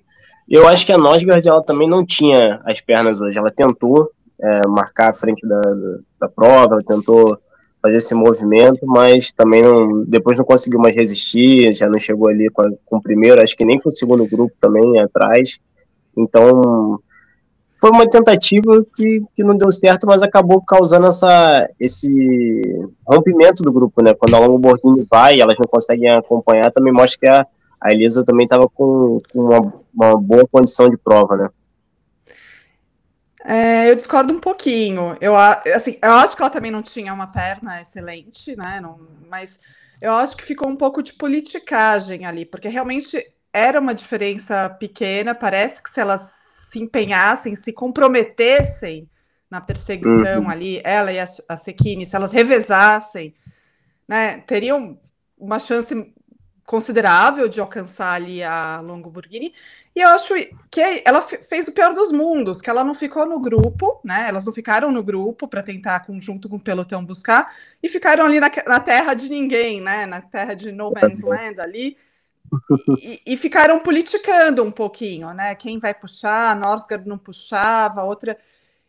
Eu 0.50 0.68
acho 0.68 0.86
que 0.86 0.92
a 0.92 0.98
Nosgard, 0.98 1.48
ela 1.48 1.64
também 1.64 1.88
não 1.88 2.06
tinha 2.06 2.62
as 2.66 2.82
pernas 2.82 3.22
hoje. 3.22 3.38
Ela 3.38 3.52
tentou 3.52 4.12
é, 4.42 4.68
marcar 4.68 5.12
a 5.12 5.14
frente 5.14 5.48
da, 5.48 5.62
da 6.20 6.30
prova, 6.30 6.76
ela 6.76 6.84
tentou 6.84 7.38
fazer 7.82 7.98
esse 7.98 8.16
movimento, 8.16 8.86
mas 8.86 9.32
também 9.34 9.62
não, 9.62 10.06
depois 10.06 10.38
não 10.38 10.46
conseguiu 10.46 10.80
mais 10.80 10.96
resistir, 10.96 11.74
já 11.74 11.90
não 11.90 12.00
chegou 12.00 12.30
ali 12.30 12.50
com, 12.50 12.62
a, 12.62 12.70
com 12.86 12.98
o 12.98 13.02
primeiro, 13.02 13.42
acho 13.42 13.58
que 13.58 13.66
nem 13.66 13.80
com 13.80 13.90
o 13.90 13.92
segundo 13.92 14.26
grupo 14.26 14.54
também 14.60 15.00
atrás. 15.00 15.60
Então, 16.18 17.00
foi 17.84 17.92
uma 17.92 18.10
tentativa 18.10 18.86
que, 18.96 19.20
que 19.36 19.44
não 19.44 19.58
deu 19.58 19.70
certo, 19.70 20.08
mas 20.08 20.24
acabou 20.24 20.62
causando 20.62 21.06
essa, 21.06 21.70
esse 21.78 22.62
rompimento 23.06 23.62
do 23.62 23.74
grupo, 23.74 24.02
né? 24.02 24.14
Quando 24.14 24.36
a 24.36 24.40
Lamborghini 24.40 25.06
vai 25.12 25.42
elas 25.42 25.58
não 25.60 25.68
conseguem 25.70 26.10
acompanhar, 26.10 26.72
também 26.72 26.94
mostra 26.94 27.20
que 27.20 27.28
a, 27.28 27.46
a 27.82 27.92
Elisa 27.92 28.24
também 28.24 28.46
estava 28.46 28.70
com, 28.70 29.18
com 29.34 29.42
uma, 29.42 29.74
uma, 29.94 30.18
boa 30.18 30.48
condição 30.50 30.90
de 30.90 30.96
prova, 30.96 31.36
né? 31.36 31.50
É, 33.44 33.90
eu 33.90 33.96
discordo 33.96 34.34
um 34.34 34.40
pouquinho. 34.40 35.18
Eu, 35.20 35.36
assim, 35.36 35.98
eu 36.02 36.14
acho 36.14 36.38
que 36.38 36.42
ela 36.42 36.50
também 36.50 36.72
não 36.72 36.82
tinha 36.82 37.14
uma 37.14 37.28
perna 37.28 37.82
excelente, 37.82 38.56
né? 38.56 38.80
Não, 38.80 38.98
mas 39.30 39.60
eu 40.02 40.14
acho 40.14 40.38
que 40.38 40.44
ficou 40.46 40.70
um 40.70 40.78
pouco 40.78 41.04
de 41.04 41.12
politicagem 41.12 42.26
ali, 42.26 42.46
porque 42.46 42.70
realmente 42.70 43.18
era 43.54 43.80
uma 43.80 43.94
diferença 43.94 44.68
pequena. 44.70 45.36
Parece 45.36 45.82
que 45.84 45.90
se 45.90 46.02
elas 46.02 46.22
se 46.22 46.80
empenhassem, 46.80 47.56
se 47.56 47.72
comprometessem 47.72 49.08
na 49.50 49.62
perseguição 49.62 50.42
uhum. 50.42 50.50
ali, 50.50 50.82
ela 50.84 51.14
e 51.14 51.20
a, 51.20 51.26
a 51.48 51.56
Sekine, 51.56 52.08
se 52.08 52.16
elas 52.16 52.32
revezassem, 52.32 53.36
né, 54.08 54.40
teriam 54.40 55.00
uma 55.38 55.60
chance 55.60 56.12
considerável 56.66 57.48
de 57.48 57.60
alcançar 57.60 58.14
ali 58.14 58.42
a 58.42 58.80
Longo 58.80 59.12
Burghini. 59.12 59.54
E 59.96 60.00
eu 60.02 60.10
acho 60.10 60.34
que 60.72 61.04
ela 61.06 61.22
fez 61.22 61.68
o 61.68 61.72
pior 61.72 61.94
dos 61.94 62.12
mundos, 62.12 62.62
que 62.62 62.70
ela 62.70 62.84
não 62.84 62.96
ficou 62.96 63.28
no 63.28 63.40
grupo, 63.40 64.02
né? 64.04 64.26
Elas 64.28 64.44
não 64.44 64.52
ficaram 64.52 64.92
no 64.92 65.04
grupo 65.04 65.48
para 65.48 65.62
tentar, 65.62 66.00
conjunto 66.00 66.50
com 66.50 66.56
o 66.56 66.64
pelotão, 66.64 67.06
buscar, 67.06 67.54
e 67.82 67.88
ficaram 67.88 68.26
ali 68.26 68.40
na, 68.40 68.50
na, 68.66 68.80
terra 68.80 69.14
de 69.14 69.30
ninguém, 69.30 69.80
né? 69.82 70.08
Na 70.08 70.20
terra 70.20 70.56
de 70.56 70.72
No 70.72 70.92
Man's 70.92 71.22
Land 71.22 71.62
ali, 71.62 71.96
e, 73.02 73.22
e, 73.26 73.38
ficaram 73.38 73.80
politicando 73.80 74.64
um 74.64 74.72
pouquinho, 74.72 75.34
né? 75.34 75.56
Quem 75.56 75.80
vai 75.80 75.94
puxar? 75.94 76.56
Norsgaard 76.56 77.08
não 77.08 77.18
puxava, 77.18 78.04
outra. 78.04 78.38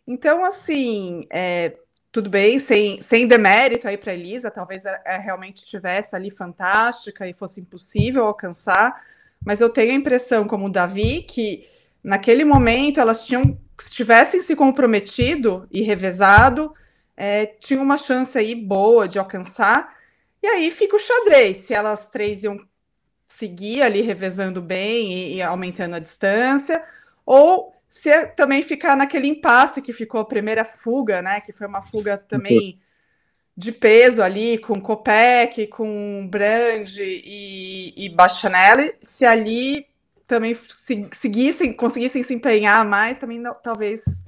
Então, 0.06 0.44
assim, 0.44 1.26
é, 1.30 1.76
tudo 2.14 2.30
bem, 2.30 2.58
sem, 2.60 3.00
sem 3.02 3.26
demérito 3.26 3.88
aí 3.88 3.96
para 3.96 4.14
Elisa, 4.14 4.50
talvez 4.50 4.84
é, 4.84 5.02
é, 5.04 5.16
realmente 5.18 5.64
estivesse 5.64 6.14
ali 6.14 6.30
fantástica 6.30 7.26
e 7.28 7.34
fosse 7.34 7.60
impossível 7.60 8.24
alcançar, 8.24 9.02
mas 9.44 9.60
eu 9.60 9.68
tenho 9.68 9.92
a 9.92 9.96
impressão, 9.96 10.46
como 10.46 10.66
o 10.66 10.70
Davi, 10.70 11.22
que 11.22 11.68
naquele 12.02 12.44
momento 12.44 13.00
elas 13.00 13.26
tinham, 13.26 13.58
se 13.78 13.90
tivessem 13.90 14.40
se 14.40 14.54
comprometido 14.54 15.66
e 15.72 15.82
revezado, 15.82 16.72
é, 17.16 17.46
tinha 17.46 17.80
uma 17.80 17.98
chance 17.98 18.38
aí 18.38 18.54
boa 18.54 19.08
de 19.08 19.18
alcançar. 19.18 19.94
E 20.42 20.46
aí 20.46 20.70
fica 20.70 20.94
o 20.94 21.00
xadrez, 21.00 21.58
se 21.58 21.74
elas 21.74 22.06
três 22.06 22.44
iam 22.44 22.56
seguir 23.28 23.82
ali 23.82 24.00
revezando 24.00 24.60
bem 24.62 25.12
e, 25.12 25.34
e 25.36 25.42
aumentando 25.42 25.96
a 25.96 25.98
distância, 25.98 26.84
ou 27.24 27.74
se 27.88 28.10
é 28.10 28.26
também 28.26 28.62
ficar 28.62 28.96
naquele 28.96 29.28
impasse 29.28 29.80
que 29.80 29.92
ficou 29.92 30.20
a 30.20 30.24
primeira 30.24 30.64
fuga, 30.64 31.22
né? 31.22 31.40
Que 31.40 31.52
foi 31.52 31.66
uma 31.66 31.82
fuga 31.82 32.18
também 32.18 32.80
de 33.56 33.70
peso 33.70 34.20
ali, 34.20 34.58
com 34.58 34.80
Copec, 34.80 35.68
com 35.68 36.26
Brand 36.28 36.90
e, 36.98 37.94
e 37.96 38.08
Bastianelli, 38.08 38.94
se 39.00 39.24
ali 39.24 39.86
também 40.26 40.58
se, 40.68 41.06
seguissem, 41.12 41.72
conseguissem 41.72 42.22
se 42.22 42.34
empenhar 42.34 42.84
mais, 42.84 43.18
também 43.18 43.38
não, 43.38 43.54
talvez, 43.54 44.24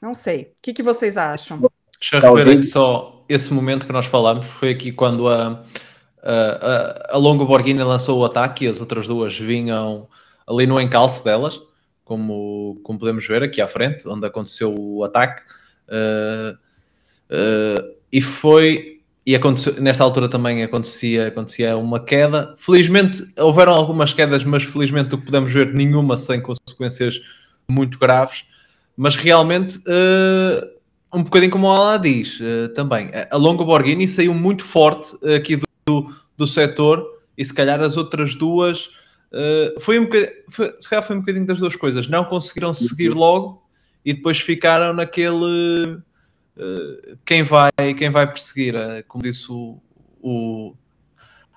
não 0.00 0.14
sei. 0.14 0.42
O 0.42 0.48
que, 0.62 0.72
que 0.72 0.82
vocês 0.82 1.16
acham? 1.16 1.70
Deixa 2.00 2.16
eu 2.16 2.34
rever 2.34 2.56
aqui 2.56 2.66
só 2.66 3.24
esse 3.28 3.52
momento 3.52 3.86
que 3.86 3.92
nós 3.92 4.06
falamos, 4.06 4.46
foi 4.46 4.70
aqui 4.70 4.92
quando 4.92 5.28
a 5.28 5.64
Uh, 6.26 7.14
a 7.14 7.16
Longo 7.18 7.46
Borghini 7.46 7.84
lançou 7.84 8.18
o 8.18 8.24
ataque 8.24 8.64
e 8.64 8.68
as 8.68 8.80
outras 8.80 9.06
duas 9.06 9.38
vinham 9.38 10.08
ali 10.44 10.66
no 10.66 10.80
encalço 10.80 11.22
delas, 11.22 11.60
como, 12.04 12.80
como 12.82 12.98
podemos 12.98 13.24
ver 13.28 13.44
aqui 13.44 13.60
à 13.60 13.68
frente, 13.68 14.08
onde 14.08 14.26
aconteceu 14.26 14.74
o 14.76 15.04
ataque. 15.04 15.42
Uh, 15.88 16.56
uh, 17.30 17.94
e 18.12 18.20
foi. 18.20 19.02
E 19.24 19.36
aconteceu, 19.36 19.80
nesta 19.80 20.02
altura 20.02 20.28
também 20.28 20.64
acontecia, 20.64 21.28
acontecia 21.28 21.76
uma 21.76 22.00
queda. 22.00 22.54
Felizmente 22.58 23.22
houveram 23.38 23.72
algumas 23.72 24.12
quedas, 24.12 24.44
mas 24.44 24.64
felizmente 24.64 25.10
do 25.10 25.18
que 25.18 25.26
podemos 25.26 25.52
ver, 25.52 25.72
nenhuma 25.74 26.16
sem 26.16 26.40
consequências 26.40 27.20
muito 27.68 27.98
graves. 27.98 28.44
Mas 28.96 29.16
realmente, 29.16 29.80
um 31.12 31.24
bocadinho 31.24 31.50
como 31.50 31.66
ela 31.66 31.96
diz 31.96 32.38
também, 32.76 33.10
a 33.28 33.36
Longo 33.36 33.64
Borghini 33.64 34.06
saiu 34.06 34.32
muito 34.32 34.62
forte 34.62 35.16
aqui 35.34 35.56
do 35.56 35.66
do, 35.86 36.12
do 36.36 36.46
setor 36.46 37.06
e 37.38 37.44
se 37.44 37.54
calhar 37.54 37.80
as 37.80 37.96
outras 37.96 38.34
duas 38.34 38.86
uh, 39.32 39.80
foi 39.80 39.98
um 39.98 40.04
bocadinho, 40.04 40.32
foi, 40.50 40.74
se 40.78 40.90
calhar 40.90 41.02
foi 41.04 41.16
um 41.16 41.20
bocadinho 41.20 41.46
das 41.46 41.60
duas 41.60 41.76
coisas, 41.76 42.08
não 42.08 42.24
conseguiram 42.24 42.72
seguir 42.74 43.10
logo 43.10 43.62
e 44.04 44.12
depois 44.12 44.40
ficaram 44.40 44.92
naquele 44.92 45.94
uh, 45.94 47.18
quem 47.24 47.42
vai 47.42 47.70
quem 47.96 48.10
vai 48.10 48.26
perseguir, 48.26 48.74
uh, 48.74 49.04
como 49.06 49.22
disse 49.22 49.50
o, 49.50 49.80
o 50.20 50.74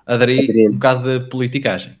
Adri, 0.06 0.68
um 0.68 0.72
bocado 0.72 1.18
de 1.18 1.28
politicagem. 1.28 1.99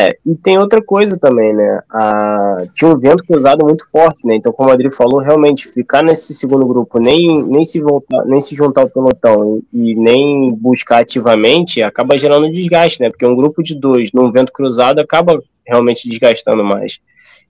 É, 0.00 0.08
e 0.24 0.34
tem 0.34 0.56
outra 0.56 0.80
coisa 0.80 1.18
também, 1.18 1.52
né? 1.52 1.80
A, 1.90 2.64
tinha 2.74 2.90
um 2.90 2.96
vento 2.96 3.22
cruzado 3.22 3.64
muito 3.66 3.86
forte, 3.90 4.26
né? 4.26 4.34
Então, 4.34 4.50
como 4.50 4.70
a 4.70 4.72
Adri 4.72 4.90
falou, 4.90 5.20
realmente 5.20 5.68
ficar 5.68 6.02
nesse 6.02 6.32
segundo 6.32 6.66
grupo, 6.66 6.98
nem, 6.98 7.42
nem 7.44 7.64
se 7.64 7.78
voltar, 7.80 8.24
nem 8.24 8.40
se 8.40 8.54
juntar 8.54 8.80
ao 8.80 8.88
pelotão 8.88 9.62
e, 9.70 9.90
e 9.90 9.94
nem 9.94 10.54
buscar 10.54 11.00
ativamente, 11.00 11.82
acaba 11.82 12.16
gerando 12.16 12.50
desgaste, 12.50 13.02
né? 13.02 13.10
Porque 13.10 13.26
um 13.26 13.36
grupo 13.36 13.62
de 13.62 13.74
dois 13.74 14.10
num 14.12 14.32
vento 14.32 14.52
cruzado 14.52 15.00
acaba 15.00 15.38
realmente 15.66 16.08
desgastando 16.08 16.64
mais. 16.64 16.98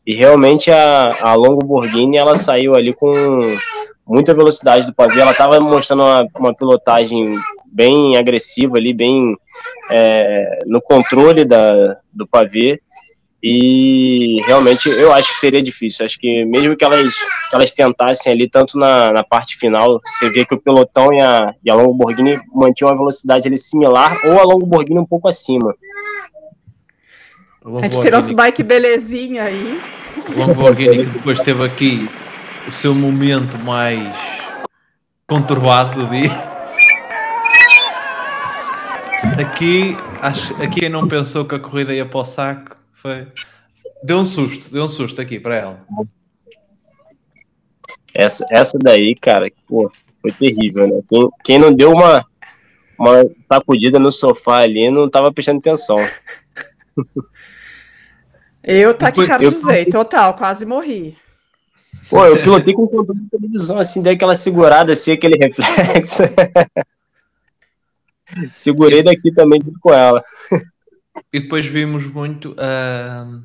E 0.04 0.12
realmente 0.12 0.72
a, 0.72 1.16
a 1.20 1.34
Longo 1.34 1.64
Borghini 1.64 2.16
ela 2.16 2.36
saiu 2.36 2.74
ali 2.74 2.92
com 2.92 3.12
muita 4.10 4.34
velocidade 4.34 4.86
do 4.86 4.92
pavê. 4.92 5.20
Ela 5.20 5.30
estava 5.30 5.60
mostrando 5.60 6.02
uma, 6.02 6.26
uma, 6.36 6.54
pilotagem 6.54 7.36
bem 7.70 8.16
agressiva 8.16 8.76
ali, 8.76 8.92
bem 8.92 9.36
é, 9.90 10.58
no 10.66 10.80
controle 10.80 11.44
da, 11.44 11.96
do 12.12 12.26
pavê. 12.26 12.80
E 13.42 14.42
realmente 14.44 14.86
eu 14.88 15.12
acho 15.14 15.32
que 15.32 15.38
seria 15.38 15.62
difícil. 15.62 16.04
Acho 16.04 16.18
que 16.18 16.44
mesmo 16.44 16.76
que 16.76 16.84
elas, 16.84 17.14
que 17.14 17.54
elas 17.54 17.70
tentassem 17.70 18.30
ali, 18.30 18.50
tanto 18.50 18.78
na, 18.78 19.10
na 19.12 19.24
parte 19.24 19.56
final, 19.56 19.98
você 20.04 20.28
vê 20.28 20.44
que 20.44 20.54
o 20.54 20.60
pelotão 20.60 21.10
e 21.12 21.22
a, 21.22 21.54
e 21.64 21.70
a 21.70 21.74
Lamborghini 21.74 22.38
mantinham 22.52 22.90
uma 22.90 22.98
velocidade 22.98 23.48
ali 23.48 23.56
similar 23.56 24.18
ou 24.26 24.38
a 24.38 24.44
Lamborghini 24.44 24.98
um 24.98 25.06
pouco 25.06 25.26
acima. 25.26 25.74
A 27.64 27.82
gente 27.82 28.02
tem 28.02 28.10
nosso 28.10 28.34
bike 28.34 28.62
belezinha 28.62 29.44
aí. 29.44 29.80
O 30.34 30.38
Lamborghini 30.38 31.06
que 31.06 31.12
depois 31.12 31.40
teve 31.40 31.64
aqui 31.64 32.10
o 32.68 32.72
seu 32.72 32.94
momento 32.94 33.58
mais 33.58 34.14
conturbado 35.26 36.04
do 36.04 36.10
dia. 36.10 36.49
Aqui, 39.40 39.96
acho, 40.20 40.54
aqui 40.62 40.80
quem 40.80 40.88
não 40.90 41.00
pensou 41.08 41.46
que 41.46 41.54
a 41.54 41.58
corrida 41.58 41.94
ia 41.94 42.04
para 42.04 42.20
o 42.20 42.24
saco 42.24 42.76
foi. 42.92 43.26
Deu 44.02 44.18
um 44.18 44.24
susto, 44.26 44.70
deu 44.70 44.84
um 44.84 44.88
susto 44.88 45.18
aqui 45.18 45.40
para 45.40 45.56
ela. 45.56 45.86
Essa, 48.12 48.44
essa 48.50 48.78
daí, 48.78 49.14
cara, 49.14 49.50
pô, 49.66 49.90
foi 50.20 50.30
terrível, 50.32 50.86
né? 50.86 51.00
Quem, 51.08 51.28
quem 51.42 51.58
não 51.58 51.72
deu 51.72 51.90
uma, 51.90 52.26
uma 52.98 53.24
sacudida 53.50 53.98
no 53.98 54.12
sofá 54.12 54.58
ali 54.58 54.90
não 54.90 55.08
tava 55.08 55.32
prestando 55.32 55.58
atenção. 55.58 55.96
Eu 58.62 58.92
taquicardizei, 58.92 59.84
eu... 59.86 59.90
total, 59.90 60.34
quase 60.34 60.66
morri. 60.66 61.16
Pô, 62.10 62.26
eu 62.26 62.42
pilotei 62.42 62.74
com 62.74 62.82
o 62.82 62.88
controle 62.88 63.20
de 63.20 63.30
televisão, 63.30 63.78
assim, 63.78 64.02
dei 64.02 64.12
aquela 64.12 64.36
segurada, 64.36 64.92
assim, 64.92 65.12
aquele 65.12 65.38
reflexo. 65.40 66.24
Segurei 68.52 69.02
daqui 69.02 69.32
também 69.32 69.60
junto 69.64 69.78
com 69.80 69.92
ela. 69.92 70.22
E 71.32 71.40
depois 71.40 71.66
vimos 71.66 72.06
muito 72.06 72.52
uh, 72.52 73.42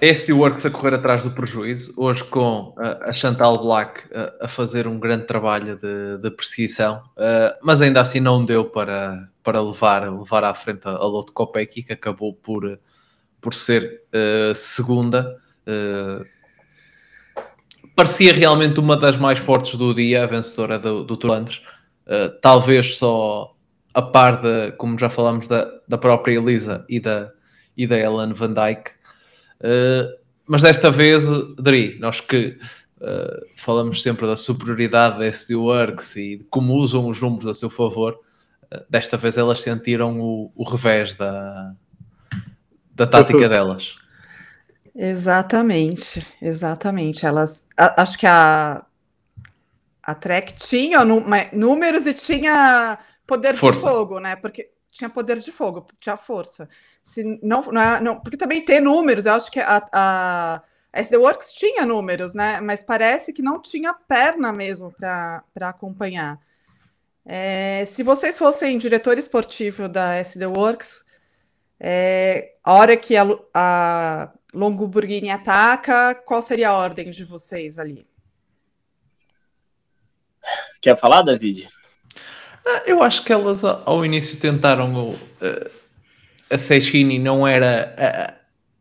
esse 0.00 0.32
Works 0.32 0.66
a 0.66 0.70
correr 0.70 0.94
atrás 0.94 1.24
do 1.24 1.30
prejuízo, 1.30 1.94
hoje 1.96 2.22
com 2.24 2.74
a 2.76 3.12
Chantal 3.12 3.58
Black 3.62 4.02
a, 4.14 4.44
a 4.44 4.48
fazer 4.48 4.86
um 4.86 4.98
grande 4.98 5.24
trabalho 5.26 5.76
de, 5.76 6.18
de 6.18 6.30
perseguição, 6.30 7.02
uh, 7.16 7.56
mas 7.62 7.80
ainda 7.80 8.00
assim 8.00 8.20
não 8.20 8.44
deu 8.44 8.66
para, 8.66 9.28
para 9.42 9.60
levar, 9.60 10.02
levar 10.12 10.44
à 10.44 10.54
frente 10.54 10.86
a, 10.86 10.90
a 10.90 11.06
Lotte 11.06 11.32
Kopecky, 11.32 11.82
que 11.82 11.92
acabou 11.92 12.34
por, 12.34 12.78
por 13.40 13.54
ser 13.54 14.02
uh, 14.12 14.54
segunda. 14.54 15.38
Uh, 15.66 16.24
parecia 17.96 18.32
realmente 18.32 18.80
uma 18.80 18.96
das 18.96 19.16
mais 19.16 19.38
fortes 19.38 19.74
do 19.78 19.94
dia, 19.94 20.24
a 20.24 20.26
vencedora 20.26 20.78
do, 20.78 21.04
do 21.04 21.16
Tour 21.16 21.30
Londres. 21.30 21.62
Talvez 22.40 22.98
só 22.98 23.54
a 23.94 24.02
par 24.02 24.40
da, 24.40 24.72
como 24.72 24.98
já 24.98 25.08
falámos, 25.08 25.46
da, 25.46 25.70
da 25.86 25.96
própria 25.96 26.34
Elisa 26.34 26.84
e 26.88 26.98
da, 26.98 27.30
e 27.76 27.86
da 27.86 27.98
Ellen 27.98 28.32
Van 28.32 28.52
Dyke. 28.52 28.90
Uh, 29.60 30.24
mas 30.46 30.62
desta 30.62 30.90
vez, 30.90 31.24
Dri, 31.56 31.96
nós 32.00 32.20
que 32.20 32.58
uh, 33.00 33.46
falamos 33.56 34.02
sempre 34.02 34.26
da 34.26 34.36
superioridade 34.36 35.18
da 35.18 35.26
SD 35.26 35.54
Works 35.54 36.16
e 36.16 36.36
de 36.38 36.44
como 36.44 36.74
usam 36.74 37.08
os 37.08 37.20
números 37.20 37.46
a 37.46 37.54
seu 37.54 37.70
favor, 37.70 38.18
desta 38.88 39.16
vez 39.16 39.36
elas 39.36 39.60
sentiram 39.60 40.20
o, 40.20 40.50
o 40.54 40.64
revés 40.64 41.14
da, 41.14 41.74
da 42.94 43.06
tática 43.06 43.48
delas. 43.48 43.94
Exatamente, 44.94 46.24
exatamente. 46.40 47.26
Elas, 47.26 47.68
a, 47.76 48.02
acho 48.02 48.18
que 48.18 48.26
a, 48.26 48.84
a 50.04 50.14
Trek 50.14 50.52
tinha 50.54 51.00
números 51.52 52.06
e 52.06 52.12
tinha 52.12 52.98
poder 53.26 53.56
força. 53.56 53.80
de 53.80 53.88
fogo, 53.88 54.20
né? 54.20 54.36
Porque 54.36 54.70
tinha 54.92 55.08
poder 55.08 55.38
de 55.38 55.50
fogo, 55.50 55.86
tinha 55.98 56.16
força. 56.16 56.68
Se 57.02 57.24
não, 57.42 57.62
não, 57.62 57.80
é, 57.80 58.00
não 58.00 58.20
porque 58.20 58.36
também 58.36 58.64
ter 58.64 58.80
números, 58.80 59.26
eu 59.26 59.32
acho 59.32 59.50
que 59.50 59.58
a, 59.60 59.82
a, 59.92 60.62
a 60.92 61.00
SD 61.00 61.16
Works 61.16 61.52
tinha 61.52 61.86
números, 61.86 62.34
né? 62.34 62.60
Mas 62.60 62.82
parece 62.82 63.32
que 63.32 63.42
não 63.42 63.60
tinha 63.60 63.94
perna 63.94 64.52
mesmo 64.52 64.92
para 64.92 65.42
acompanhar. 65.62 66.38
É, 67.24 67.84
se 67.86 68.02
vocês 68.02 68.36
fossem 68.36 68.76
diretor 68.76 69.16
esportivo 69.18 69.88
da 69.88 70.16
SD 70.16 70.46
Works, 70.46 71.06
é, 71.80 72.52
a 72.62 72.74
hora 72.74 72.96
que 72.96 73.16
a, 73.16 73.24
a 73.54 74.32
Longo 74.52 74.86
Burghini 74.86 75.30
ataca, 75.30 76.14
qual 76.14 76.42
seria 76.42 76.68
a 76.68 76.76
ordem 76.76 77.10
de 77.10 77.24
vocês 77.24 77.78
ali? 77.78 78.06
Quer 80.84 80.98
falar, 80.98 81.22
David? 81.22 81.66
Ah, 82.66 82.82
eu 82.84 83.02
acho 83.02 83.24
que 83.24 83.32
elas 83.32 83.64
ao 83.64 84.04
início 84.04 84.38
tentaram. 84.38 85.12
Uh, 85.12 85.70
a 86.50 86.58
Seixini 86.58 87.18
não 87.18 87.48
era 87.48 87.94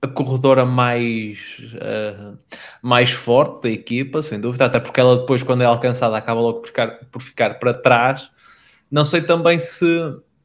a, 0.01 0.05
a 0.05 0.09
corredora 0.09 0.65
mais, 0.65 1.39
uh, 1.75 2.37
mais 2.81 3.11
forte 3.11 3.63
da 3.63 3.69
equipa, 3.69 4.21
sem 4.21 4.37
dúvida, 4.37 4.65
até 4.65 4.81
porque 4.81 4.99
ela 4.99 5.15
depois, 5.15 5.43
quando 5.43 5.63
é 5.63 5.65
alcançada, 5.65 6.17
acaba 6.17 6.41
logo 6.41 6.59
por 6.59 6.67
ficar, 6.67 6.87
por 7.09 7.21
ficar 7.21 7.57
para 7.57 7.73
trás. 7.73 8.29
Não 8.91 9.05
sei 9.05 9.21
também 9.21 9.57
se 9.57 9.85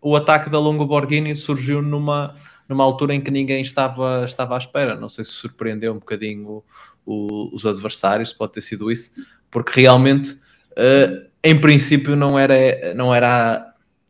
o 0.01 0.15
ataque 0.15 0.49
da 0.49 0.61
Longo 0.61 0.87
Borghini 0.87 1.35
surgiu 1.35 1.83
numa, 1.83 2.37
numa 2.69 2.85
altura 2.85 3.17
em 3.17 3.21
que 3.21 3.33
ninguém 3.33 3.63
estava, 3.63 4.25
estava 4.25 4.55
à 4.55 4.59
espera. 4.59 4.95
Não 4.95 5.09
sei 5.09 5.25
se 5.25 5.33
surpreendeu 5.33 5.93
um 5.93 5.99
bocadinho 5.99 6.49
o, 6.49 6.65
o, 7.05 7.57
os 7.57 7.67
adversários, 7.67 8.33
pode 8.33 8.53
ter 8.53 8.61
sido 8.61 8.93
isso, 8.93 9.11
porque 9.51 9.81
realmente. 9.81 10.47
Uh, 10.79 11.29
em 11.43 11.61
princípio 11.61 12.15
não 12.15 12.39
era, 12.39 12.95
não 12.95 13.13
era 13.15 13.65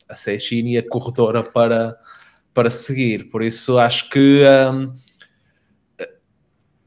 a 0.08 0.16
Seixini 0.16 0.76
a 0.76 0.88
corretora 0.88 1.42
para, 1.42 1.96
para 2.54 2.70
seguir. 2.70 3.30
Por 3.30 3.42
isso 3.42 3.78
acho 3.78 4.10
que 4.10 4.44
um, 4.72 4.92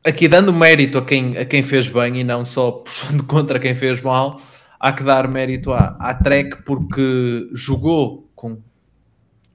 aqui 0.03 0.27
dando 0.27 0.51
mérito 0.51 0.97
a 0.97 1.05
quem, 1.05 1.37
a 1.37 1.45
quem 1.45 1.63
fez 1.63 1.87
bem 1.87 2.19
e 2.19 2.23
não 2.23 2.43
só 2.43 2.71
puxando 2.83 3.23
contra 3.23 3.59
quem 3.59 3.75
fez 3.75 4.01
mal, 4.01 4.41
há 4.79 4.91
que 4.91 5.03
dar 5.03 5.27
mérito 5.27 5.71
à, 5.71 5.95
à 5.99 6.13
Trek 6.13 6.63
porque 6.63 7.49
jogou 7.53 8.29
com, 8.35 8.61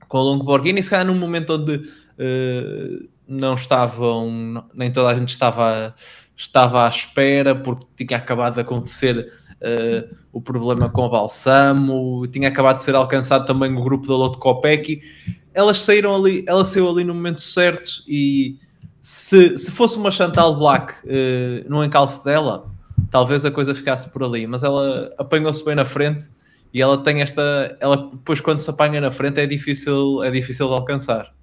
com 0.09 0.19
o 0.19 0.23
Longo 0.23 0.45
Borghini, 0.45 0.83
se 0.83 0.91
calhar 0.91 1.07
num 1.07 1.19
momento 1.19 1.55
onde 1.55 1.77
uh, 1.77 3.09
não 3.27 3.55
estavam, 3.55 4.65
nem 4.73 4.93
toda 4.93 5.11
a 5.11 5.19
gente 5.19 5.31
estava, 5.31 5.95
estava 6.37 6.87
à 6.87 6.89
espera, 6.89 7.55
porque 7.55 8.05
tinha 8.05 8.19
acabado 8.19 8.55
de 8.55 8.61
acontecer 8.61 9.27
uh, 9.63 10.17
o 10.33 10.41
problema 10.41 10.89
com 10.89 11.03
o 11.03 11.11
Balsamo, 11.11 12.27
tinha 12.29 12.49
acabado 12.49 12.77
de 12.77 12.83
ser 12.83 12.95
alcançado 12.95 13.47
também 13.47 13.73
o 13.75 13.83
grupo 13.83 14.07
da 14.07 14.15
Lotte 14.15 14.39
Kopecky. 14.39 15.01
Elas 15.55 15.79
saíram 15.79 16.15
ali, 16.15 16.45
ela 16.47 16.65
saiu 16.65 16.89
ali 16.89 17.05
no 17.05 17.15
momento 17.15 17.41
certo 17.41 18.03
e 18.07 18.59
se, 19.01 19.57
se 19.57 19.71
fosse 19.71 19.97
uma 19.97 20.11
Chantal 20.11 20.57
Black 20.57 20.95
uh, 21.05 21.69
no 21.69 21.85
encalço 21.85 22.25
dela, 22.25 22.71
talvez 23.11 23.45
a 23.45 23.51
coisa 23.51 23.75
ficasse 23.75 24.11
por 24.11 24.23
ali, 24.23 24.47
mas 24.47 24.63
ela 24.63 25.15
apanhou-se 25.17 25.65
bem 25.65 25.75
na 25.75 25.85
frente 25.85 26.29
e 26.75 26.83
ela 26.83 27.03
tem 27.03 27.23
esta, 27.23 27.77
ela 27.81 27.97
depois 27.97 28.41
quando 28.41 28.59
se 28.59 28.69
apanha 28.69 29.01
na 29.01 29.11
frente 29.11 29.41
é 29.41 29.47
difícil, 29.47 30.23
é 30.23 30.31
difícil 30.31 30.67
de 30.69 30.75
alcançar. 30.75 31.35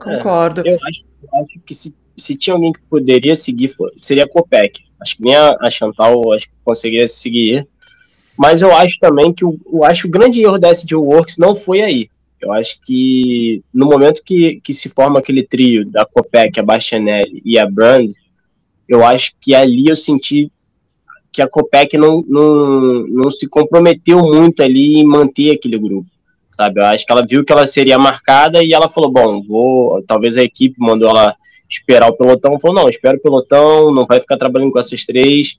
Concordo. 0.00 0.62
É, 0.66 0.72
eu 0.72 0.78
acho, 0.82 1.04
acho 1.34 1.60
que 1.64 1.74
se, 1.74 1.94
se 2.16 2.36
tinha 2.36 2.54
alguém 2.54 2.72
que 2.72 2.80
poderia 2.90 3.36
seguir, 3.36 3.74
seria 3.96 4.24
a 4.24 4.28
Copec. 4.28 4.84
Acho 5.02 5.16
que 5.16 5.22
nem 5.22 5.34
a, 5.34 5.56
a 5.60 5.70
Chantal 5.70 6.32
acho 6.32 6.46
que 6.46 6.54
conseguiria 6.64 7.08
seguir. 7.08 7.66
Mas 8.38 8.62
eu 8.62 8.74
acho 8.74 8.98
também 8.98 9.32
que 9.32 9.44
o, 9.44 9.58
eu 9.70 9.84
acho 9.84 10.06
o 10.06 10.10
grande 10.10 10.40
erro 10.40 10.58
da 10.58 10.70
SD 10.70 10.94
Works 10.94 11.36
não 11.36 11.54
foi 11.54 11.82
aí. 11.82 12.08
Eu 12.40 12.50
acho 12.52 12.80
que 12.84 13.62
no 13.72 13.86
momento 13.86 14.22
que, 14.24 14.60
que 14.64 14.74
se 14.74 14.88
forma 14.88 15.18
aquele 15.18 15.44
trio 15.44 15.84
da 15.88 16.04
Copec, 16.04 16.58
a 16.58 16.62
Bastianelli 16.62 17.40
e 17.44 17.58
a 17.58 17.70
Brand, 17.70 18.10
eu 18.88 19.04
acho 19.04 19.32
que 19.40 19.54
ali 19.54 19.86
eu 19.88 19.94
senti 19.94 20.50
que 21.32 21.40
a 21.40 21.48
Copec 21.48 21.96
não, 21.96 22.22
não, 22.28 23.06
não 23.06 23.30
se 23.30 23.48
comprometeu 23.48 24.18
muito 24.22 24.62
ali 24.62 24.96
em 24.96 25.06
manter 25.06 25.52
aquele 25.52 25.78
grupo, 25.78 26.08
sabe? 26.50 26.80
Eu 26.80 26.86
acho 26.86 27.06
que 27.06 27.12
ela 27.12 27.24
viu 27.26 27.44
que 27.44 27.52
ela 27.52 27.66
seria 27.66 27.98
marcada 27.98 28.62
e 28.62 28.72
ela 28.72 28.88
falou, 28.88 29.10
bom, 29.10 29.42
vou, 29.42 30.02
talvez 30.02 30.36
a 30.36 30.42
equipe 30.42 30.74
mandou 30.78 31.08
ela 31.08 31.34
esperar 31.78 32.08
o 32.08 32.16
pelotão, 32.16 32.60
falou, 32.60 32.82
não, 32.82 32.88
espera 32.88 33.16
o 33.16 33.20
pelotão, 33.20 33.92
não 33.92 34.06
vai 34.06 34.20
ficar 34.20 34.36
trabalhando 34.36 34.72
com 34.72 34.78
essas 34.78 35.04
três. 35.04 35.56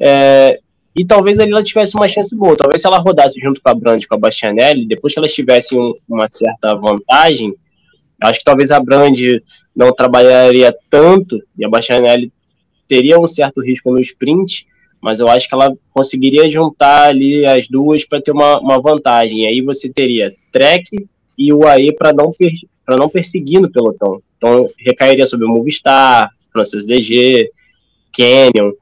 É, 0.00 0.58
e 0.94 1.04
talvez 1.04 1.38
ali 1.38 1.52
ela 1.52 1.62
tivesse 1.62 1.94
uma 1.94 2.08
chance 2.08 2.34
boa. 2.34 2.56
Talvez 2.56 2.80
se 2.80 2.86
ela 2.86 2.98
rodasse 2.98 3.38
junto 3.40 3.60
com 3.60 3.68
a 3.68 3.74
Brand 3.74 4.02
com 4.06 4.14
a 4.14 4.18
Bastianelli, 4.18 4.86
depois 4.86 5.12
que 5.12 5.18
elas 5.18 5.32
tivessem 5.32 5.78
um, 5.78 5.94
uma 6.08 6.26
certa 6.26 6.74
vantagem, 6.74 7.54
acho 8.22 8.38
que 8.38 8.44
talvez 8.44 8.70
a 8.70 8.80
Brand 8.80 9.18
não 9.74 9.92
trabalharia 9.92 10.74
tanto 10.90 11.38
e 11.58 11.64
a 11.64 11.68
Bastianelli 11.68 12.32
teria 12.88 13.18
um 13.18 13.28
certo 13.28 13.60
risco 13.60 13.92
no 13.92 14.00
sprint, 14.00 14.66
mas 15.00 15.20
eu 15.20 15.28
acho 15.28 15.48
que 15.48 15.54
ela 15.54 15.72
conseguiria 15.92 16.48
juntar 16.48 17.08
ali 17.08 17.44
as 17.46 17.68
duas 17.68 18.04
para 18.04 18.20
ter 18.20 18.32
uma, 18.32 18.58
uma 18.58 18.80
vantagem. 18.80 19.42
E 19.42 19.48
aí 19.48 19.60
você 19.60 19.88
teria 19.88 20.34
Trek 20.50 20.84
e 21.36 21.52
o 21.52 21.66
AE 21.66 21.92
para 21.92 22.12
não, 22.12 22.32
per, 22.32 22.52
não 22.88 23.08
perseguir 23.08 23.60
no 23.60 23.70
pelotão. 23.70 24.22
Então, 24.36 24.68
recairia 24.78 25.26
sobre 25.26 25.46
o 25.46 25.48
Movistar, 25.48 26.30
Francis 26.52 26.84
DG, 26.84 27.50
Canyon, 28.12 28.72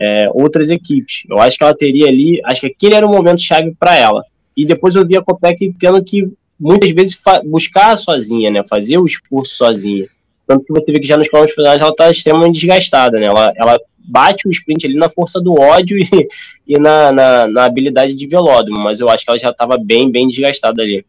é, 0.00 0.28
outras 0.32 0.70
equipes. 0.70 1.22
Eu 1.28 1.38
acho 1.38 1.56
que 1.56 1.64
ela 1.64 1.76
teria 1.76 2.08
ali, 2.08 2.40
acho 2.44 2.60
que 2.60 2.66
aquele 2.66 2.94
era 2.94 3.06
o 3.06 3.10
momento 3.10 3.40
chave 3.40 3.74
para 3.78 3.96
ela. 3.96 4.24
E 4.56 4.64
depois 4.64 4.94
eu 4.94 5.06
vi 5.06 5.16
a 5.16 5.22
Copec 5.22 5.74
tendo 5.78 6.02
que 6.02 6.30
muitas 6.58 6.90
vezes 6.90 7.18
buscar 7.44 7.96
sozinha, 7.96 8.50
né? 8.50 8.62
Fazer 8.68 8.98
o 8.98 9.06
esforço 9.06 9.56
sozinha. 9.56 10.06
Tanto 10.46 10.64
que 10.64 10.72
você 10.72 10.92
vê 10.92 11.00
que 11.00 11.06
já 11.06 11.16
nos 11.16 11.28
quilômetros 11.28 11.54
finais 11.54 11.80
ela 11.80 11.90
está 11.90 12.10
extremamente 12.10 12.60
desgastada, 12.60 13.18
né? 13.18 13.26
Ela, 13.26 13.52
ela 13.56 13.80
bate 13.98 14.46
o 14.46 14.50
sprint 14.50 14.86
ali 14.86 14.96
na 14.96 15.08
força 15.08 15.40
do 15.40 15.54
ódio 15.54 15.96
e, 15.98 16.28
e 16.66 16.78
na, 16.78 17.10
na, 17.10 17.46
na 17.46 17.64
habilidade 17.64 18.14
de 18.14 18.26
velódromo, 18.26 18.80
mas 18.80 19.00
eu 19.00 19.08
acho 19.08 19.24
que 19.24 19.30
ela 19.30 19.38
já 19.38 19.50
estava 19.50 19.78
bem, 19.78 20.10
bem 20.10 20.28
desgastada 20.28 20.82
ali. 20.82 21.04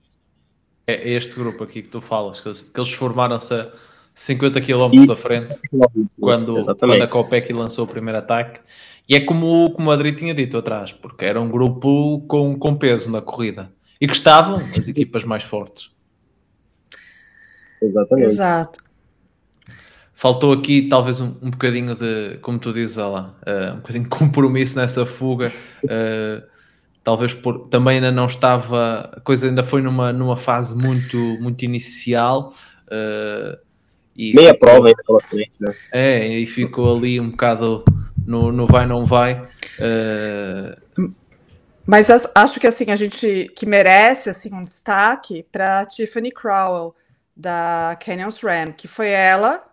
É 0.87 1.11
este 1.11 1.35
grupo 1.35 1.63
aqui 1.63 1.81
que 1.81 1.89
tu 1.89 1.99
falas, 1.99 2.39
que 2.39 2.47
eles, 2.47 2.91
formaram-se 2.91 3.67
50 4.15 4.61
km 4.61 5.05
da 5.05 5.15
frente 5.15 5.59
quando, 6.19 6.57
quando 6.79 7.03
a 7.03 7.07
Copec 7.07 7.51
lançou 7.51 7.83
o 7.83 7.87
primeiro 7.87 8.17
ataque. 8.17 8.61
E 9.07 9.13
é 9.13 9.19
como, 9.19 9.69
como 9.71 9.89
o 9.89 9.91
Madrid 9.91 10.17
tinha 10.17 10.33
dito 10.33 10.57
atrás, 10.57 10.93
porque 10.93 11.25
era 11.25 11.39
um 11.39 11.49
grupo 11.49 12.21
com, 12.27 12.57
com 12.57 12.75
peso 12.75 13.11
na 13.11 13.21
corrida 13.21 13.71
e 13.99 14.07
que 14.07 14.13
estavam 14.13 14.55
as 14.55 14.87
equipas 14.87 15.23
mais 15.23 15.43
fortes. 15.43 15.91
Exatamente. 17.81 18.25
Exato. 18.25 18.79
Faltou 20.13 20.53
aqui 20.53 20.87
talvez 20.87 21.19
um, 21.19 21.35
um 21.41 21.51
bocadinho 21.51 21.93
de, 21.93 22.37
como 22.41 22.57
tu 22.57 22.71
dizes, 22.71 22.95
lá, 22.95 23.35
uh, 23.45 23.73
um 23.73 23.77
bocadinho 23.77 24.03
de 24.05 24.09
compromisso 24.09 24.77
nessa 24.77 25.05
fuga. 25.05 25.51
Uh, 25.83 26.41
talvez 27.03 27.33
por, 27.33 27.67
também 27.67 27.95
ainda 27.95 28.11
não 28.11 28.25
estava, 28.25 29.11
a 29.13 29.19
coisa 29.19 29.45
ainda 29.47 29.63
foi 29.63 29.81
numa, 29.81 30.13
numa 30.13 30.37
fase 30.37 30.73
muito, 30.73 31.17
muito 31.41 31.63
inicial. 31.63 32.53
Uh, 32.87 33.57
e 34.15 34.33
Meia 34.33 34.53
ficou, 34.53 34.67
prova 34.67 34.87
ainda 34.87 35.03
pela 35.03 35.19
frente, 35.21 35.61
né? 35.61 35.73
É, 35.91 36.27
e 36.27 36.45
ficou 36.45 36.95
ali 36.95 37.19
um 37.19 37.29
bocado 37.29 37.83
no, 38.25 38.51
no 38.51 38.65
vai, 38.65 38.85
não 38.85 39.05
vai. 39.05 39.47
Mas 41.85 42.09
acho 42.35 42.59
que 42.59 42.67
assim, 42.67 42.91
a 42.91 42.95
gente 42.95 43.51
que 43.55 43.65
merece 43.65 44.29
assim, 44.29 44.53
um 44.53 44.63
destaque 44.63 45.45
para 45.51 45.85
Tiffany 45.85 46.31
Crowell, 46.31 46.95
da 47.35 47.97
Canyons 48.03 48.39
Ram, 48.41 48.71
que 48.71 48.87
foi 48.87 49.09
ela 49.09 49.63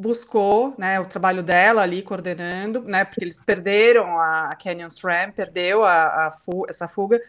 buscou 0.00 0.74
né, 0.78 0.98
o 0.98 1.04
trabalho 1.04 1.42
dela 1.42 1.82
ali 1.82 2.00
coordenando, 2.00 2.82
né, 2.82 3.04
porque 3.04 3.22
eles 3.22 3.38
perderam 3.38 4.18
a 4.18 4.56
Canyons 4.56 4.98
Ram, 5.02 5.30
perdeu 5.30 5.84
a, 5.84 6.28
a 6.28 6.38
fu 6.42 6.64
essa 6.66 6.88
fuga, 6.88 7.20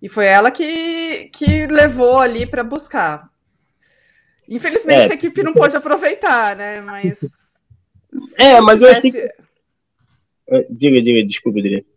e 0.00 0.08
foi 0.08 0.24
ela 0.24 0.50
que, 0.50 1.30
que 1.34 1.66
levou 1.66 2.18
ali 2.18 2.46
para 2.46 2.64
buscar. 2.64 3.28
Infelizmente 4.48 5.08
é. 5.08 5.12
a 5.12 5.14
equipe 5.14 5.42
não 5.42 5.52
pôde 5.52 5.76
aproveitar, 5.76 6.56
né? 6.56 6.80
Mas. 6.80 7.54
É, 8.38 8.60
mas 8.60 8.78
tivesse... 8.78 9.18
eu 9.18 9.24
achei. 10.48 10.66
Diga, 10.70 11.02
diga, 11.02 11.26
desculpa, 11.26 11.60
direito. 11.60 11.88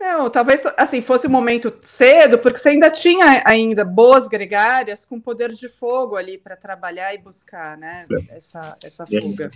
Não, 0.00 0.30
talvez 0.30 0.64
assim 0.76 1.02
fosse 1.02 1.26
um 1.26 1.30
momento 1.30 1.76
cedo, 1.82 2.38
porque 2.38 2.58
você 2.58 2.70
ainda 2.70 2.90
tinha 2.90 3.42
ainda 3.44 3.84
boas 3.84 4.28
gregárias 4.28 5.04
com 5.04 5.20
poder 5.20 5.52
de 5.52 5.68
fogo 5.68 6.16
ali 6.16 6.38
para 6.38 6.56
trabalhar 6.56 7.12
e 7.12 7.18
buscar, 7.18 7.76
né? 7.76 8.06
Essa, 8.30 8.78
essa 8.82 9.06
fuga. 9.06 9.50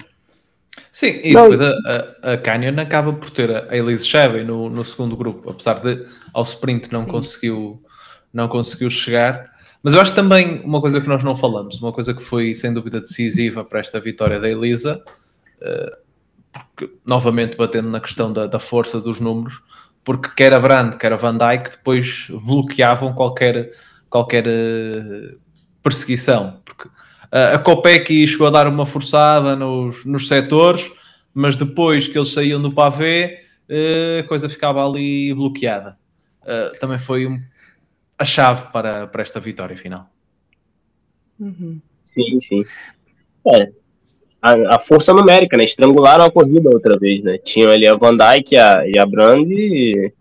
Sim, 0.91 1.21
e 1.23 1.33
depois 1.33 1.61
a, 1.61 2.33
a, 2.33 2.39
Canyon 2.39 2.81
acaba 2.81 3.13
por 3.13 3.31
ter 3.31 3.51
a 3.51 3.77
Elise 3.77 4.07
Chevy 4.07 4.43
no, 4.43 4.69
no 4.69 4.85
segundo 4.85 5.17
grupo, 5.17 5.51
apesar 5.51 5.81
de 5.81 6.07
ao 6.33 6.43
sprint 6.43 6.91
não 6.93 7.05
conseguiu 7.05 7.81
não 8.33 8.49
conseguiu 8.49 8.91
chegar. 8.91 9.52
Mas 9.83 9.95
eu 9.95 10.01
acho 10.01 10.15
também 10.15 10.61
uma 10.65 10.81
coisa 10.81 11.01
que 11.01 11.09
nós 11.09 11.25
não 11.25 11.37
falamos, 11.37 11.81
uma 11.81 11.93
coisa 11.93 12.15
que 12.15 12.23
foi 12.23 12.55
sem 12.55 12.73
dúvida 12.73 13.01
decisiva 13.01 13.65
para 13.65 13.81
esta 13.81 13.99
vitória 13.99 14.39
da 14.39 14.49
Elisa, 14.49 15.03
uh, 15.61 15.97
porque, 16.53 16.95
novamente 17.05 17.57
batendo 17.57 17.89
na 17.89 17.99
questão 17.99 18.33
da, 18.33 18.47
da 18.47 18.61
força 18.61 19.01
dos 19.01 19.19
números, 19.19 19.61
porque 20.05 20.29
quer 20.37 20.55
a 20.55 20.59
Brand, 20.59 20.95
quer 20.95 21.13
a 21.13 21.17
Van 21.17 21.37
Dyke 21.37 21.71
depois 21.71 22.29
bloqueavam 22.31 23.13
qualquer, 23.13 23.73
qualquer 24.09 24.47
uh, 24.47 25.39
perseguição. 25.83 26.61
Porque 26.65 26.89
a 27.33 27.59
Copec 27.59 28.27
chegou 28.27 28.47
a 28.47 28.51
dar 28.51 28.69
uma 28.69 28.85
forçada 28.85 29.57
nos, 29.57 30.05
nos 30.05 30.29
setores, 30.29 30.91
mas 31.33 31.57
depois 31.57 32.07
que 32.07 32.19
eles 32.19 32.29
saíam 32.29 32.61
do 32.61 32.71
pavê, 32.71 33.39
uh, 33.69 34.21
a 34.21 34.29
coisa 34.29 34.49
ficava 34.49 34.87
ali 34.87 35.35
bloqueada. 35.35 35.97
também 36.79 36.99
foi 36.99 37.27
um, 37.27 37.41
a 38.23 38.25
chave 38.25 38.73
para, 38.73 39.07
para 39.07 39.23
esta 39.23 39.39
vitória 39.39 39.77
final. 39.77 40.09
Uhum. 41.39 41.81
Sim, 42.03 42.41
sim. 42.41 42.65
É, 43.53 43.69
a, 44.41 44.77
a, 44.77 44.81
força 44.81 45.13
numérica, 45.13 45.57
né? 45.57 45.65
Estrangularam 45.65 46.25
a 46.25 46.31
corrida 46.31 46.71
outra 46.71 46.99
vez, 46.99 47.23
né? 47.23 47.39
Tinham 47.39 47.71
ali 47.71 47.87
a 47.87 47.95
Van 47.95 48.17
Dyke 48.17 48.55
e 48.55 48.59
a, 48.59 48.89
e 48.89 48.99
a 48.99 49.07
Brand 49.07 49.49
e, 49.51 50.13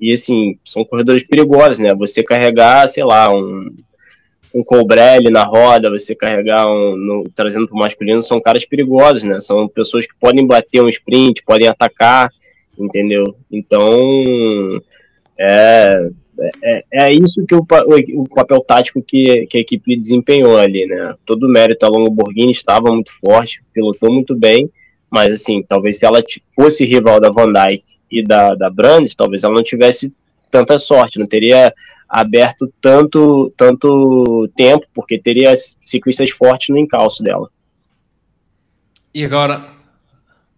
e, 0.00 0.12
assim, 0.12 0.58
são 0.64 0.84
corredores 0.84 1.24
perigosos, 1.24 1.78
né? 1.78 1.94
Você 1.94 2.22
carregar, 2.22 2.88
sei 2.88 3.04
lá, 3.04 3.32
um, 3.32 3.74
um 4.54 4.62
Colbrelli 4.62 5.30
na 5.30 5.44
roda, 5.44 5.90
você 5.90 6.14
carregar 6.14 6.66
um, 6.66 6.96
no, 6.96 7.24
trazendo 7.34 7.68
para 7.68 7.76
o 7.76 7.80
masculino, 7.80 8.22
são 8.22 8.40
caras 8.40 8.64
perigosos, 8.64 9.22
né? 9.22 9.40
São 9.40 9.68
pessoas 9.68 10.06
que 10.06 10.14
podem 10.20 10.46
bater 10.46 10.82
um 10.82 10.88
sprint, 10.88 11.42
podem 11.44 11.68
atacar, 11.68 12.30
entendeu? 12.78 13.36
Então, 13.50 14.80
é, 15.38 16.10
é, 16.62 16.84
é 16.92 17.12
isso 17.12 17.44
que 17.46 17.54
o, 17.54 17.60
o, 17.60 18.22
o, 18.22 18.28
papel 18.28 18.60
tático 18.60 19.02
que, 19.02 19.46
que 19.46 19.58
a 19.58 19.60
equipe 19.60 19.96
desempenhou 19.96 20.56
ali, 20.58 20.86
né? 20.86 21.14
Todo 21.24 21.44
o 21.44 21.48
mérito 21.48 21.86
a 21.86 21.88
Lamborghini 21.88 22.52
estava 22.52 22.92
muito 22.92 23.12
forte, 23.18 23.62
pilotou 23.72 24.12
muito 24.12 24.34
bem, 24.34 24.70
mas 25.10 25.32
assim, 25.32 25.62
talvez 25.62 25.98
se 25.98 26.06
ela 26.06 26.22
fosse 26.54 26.84
rival 26.84 27.20
da 27.20 27.30
Van 27.30 27.52
Dyke 27.52 27.84
e 28.10 28.22
da, 28.22 28.54
da 28.54 28.70
talvez 29.16 29.44
ela 29.44 29.54
não 29.54 29.62
tivesse 29.62 30.14
tanta 30.50 30.78
sorte, 30.78 31.18
não 31.18 31.26
teria 31.26 31.72
aberto 32.08 32.72
tanto, 32.80 33.52
tanto 33.56 34.48
tempo, 34.56 34.86
porque 34.94 35.18
teria 35.18 35.54
ciclistas 35.56 36.30
fortes 36.30 36.68
no 36.68 36.78
encalço 36.78 37.22
dela. 37.22 37.50
E 39.12 39.24
agora, 39.24 39.68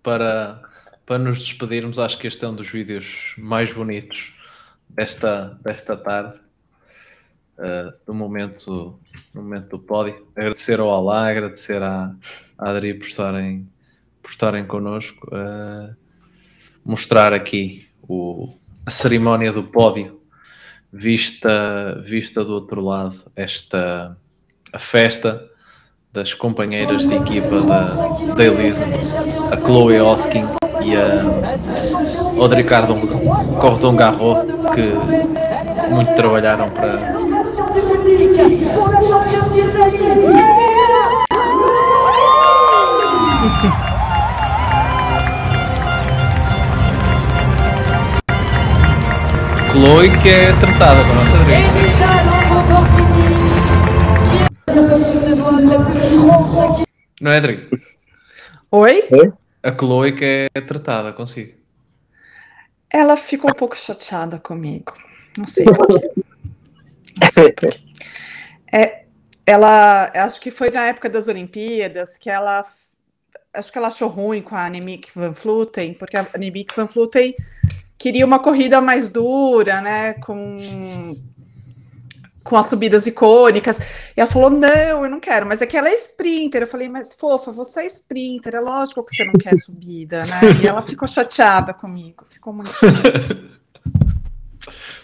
para, 0.02 0.62
para 1.04 1.18
nos 1.18 1.38
despedirmos, 1.38 1.98
acho 1.98 2.18
que 2.18 2.26
este 2.26 2.44
é 2.44 2.48
um 2.48 2.54
dos 2.54 2.68
vídeos 2.68 3.34
mais 3.38 3.72
bonitos 3.72 4.35
desta, 4.88 5.58
desta 5.62 5.96
tarde, 5.96 6.38
uh, 7.58 7.92
do, 8.06 8.14
momento, 8.14 8.98
do 9.34 9.42
momento 9.42 9.68
do 9.70 9.78
pódio. 9.78 10.26
Agradecer 10.34 10.80
ao 10.80 10.90
Alá, 10.90 11.28
agradecer 11.28 11.82
à, 11.82 12.14
à 12.58 12.70
Adri 12.70 12.94
por 12.94 13.06
estarem, 13.06 13.68
por 14.22 14.30
estarem 14.30 14.66
connosco, 14.66 15.28
uh, 15.28 15.94
mostrar 16.84 17.32
aqui 17.32 17.88
o, 18.08 18.56
a 18.84 18.90
cerimónia 18.90 19.52
do 19.52 19.64
pódio, 19.64 20.20
vista, 20.92 22.02
vista 22.04 22.44
do 22.44 22.54
outro 22.54 22.80
lado, 22.80 23.30
esta 23.34 24.16
a 24.72 24.78
festa 24.78 25.48
das 26.12 26.34
companheiras 26.34 27.06
de 27.06 27.14
equipa 27.14 27.60
da, 27.62 28.34
da 28.34 28.44
Elisa, 28.44 28.86
a 29.52 29.56
Chloe 29.56 30.00
Oskin 30.00 30.44
e 30.82 30.96
a, 30.96 31.24
o 32.36 32.46
Ricardo 32.46 32.94
Cordon 33.58 33.96
Garro, 33.96 34.36
que 34.74 34.92
muito 35.90 36.14
trabalharam 36.14 36.68
para. 36.70 37.16
Chloe 49.72 50.10
que 50.22 50.28
é 50.30 50.52
tratada 50.58 51.02
com 51.04 51.10
a 51.10 51.14
nossa 51.14 51.36
Não 57.20 57.30
é, 57.30 57.36
Adri? 57.36 57.68
Oi? 58.70 59.02
A 59.66 59.76
Chloe 59.76 60.12
que 60.12 60.48
é 60.54 60.60
tratada 60.60 61.12
consigo. 61.12 61.58
Ela 62.88 63.16
ficou 63.16 63.50
um 63.50 63.54
pouco 63.54 63.76
chateada 63.76 64.38
comigo. 64.38 64.94
Não 65.36 65.44
sei 65.44 65.64
por 65.64 65.88
quê. 65.88 66.10
Não 67.20 67.30
sei. 67.32 67.54
É, 68.72 69.06
ela, 69.44 70.10
acho 70.14 70.40
que 70.40 70.52
foi 70.52 70.70
na 70.70 70.86
época 70.86 71.10
das 71.10 71.26
Olimpíadas 71.26 72.16
que 72.16 72.30
ela, 72.30 72.64
acho 73.52 73.72
que 73.72 73.78
ela 73.78 73.88
achou 73.88 74.08
ruim 74.08 74.40
com 74.40 74.54
a 74.54 74.66
Annemiek 74.66 75.10
van 75.12 75.32
Vleuten, 75.32 75.94
porque 75.94 76.16
a 76.16 76.28
Annemiek 76.32 76.72
van 76.76 76.86
Vleuten 76.86 77.34
queria 77.98 78.24
uma 78.24 78.38
corrida 78.38 78.80
mais 78.80 79.08
dura, 79.08 79.80
né, 79.80 80.14
com 80.14 80.56
com 82.46 82.56
as 82.56 82.68
subidas 82.68 83.06
icônicas. 83.06 83.78
E 84.16 84.20
ela 84.20 84.30
falou: 84.30 84.48
não, 84.48 85.04
eu 85.04 85.10
não 85.10 85.20
quero, 85.20 85.46
mas 85.46 85.60
é 85.60 85.66
que 85.66 85.76
ela 85.76 85.88
é 85.88 85.94
sprinter. 85.94 86.62
Eu 86.62 86.66
falei, 86.66 86.88
mas 86.88 87.12
fofa, 87.14 87.52
você 87.52 87.80
é 87.80 87.86
sprinter, 87.86 88.54
é 88.54 88.60
lógico 88.60 89.04
que 89.04 89.14
você 89.14 89.24
não 89.24 89.34
quer 89.34 89.56
subida, 89.56 90.24
né? 90.24 90.40
E 90.62 90.66
ela 90.66 90.82
ficou 90.82 91.06
chateada 91.08 91.74
comigo, 91.74 92.24
ficou 92.28 92.52
muito 92.52 92.70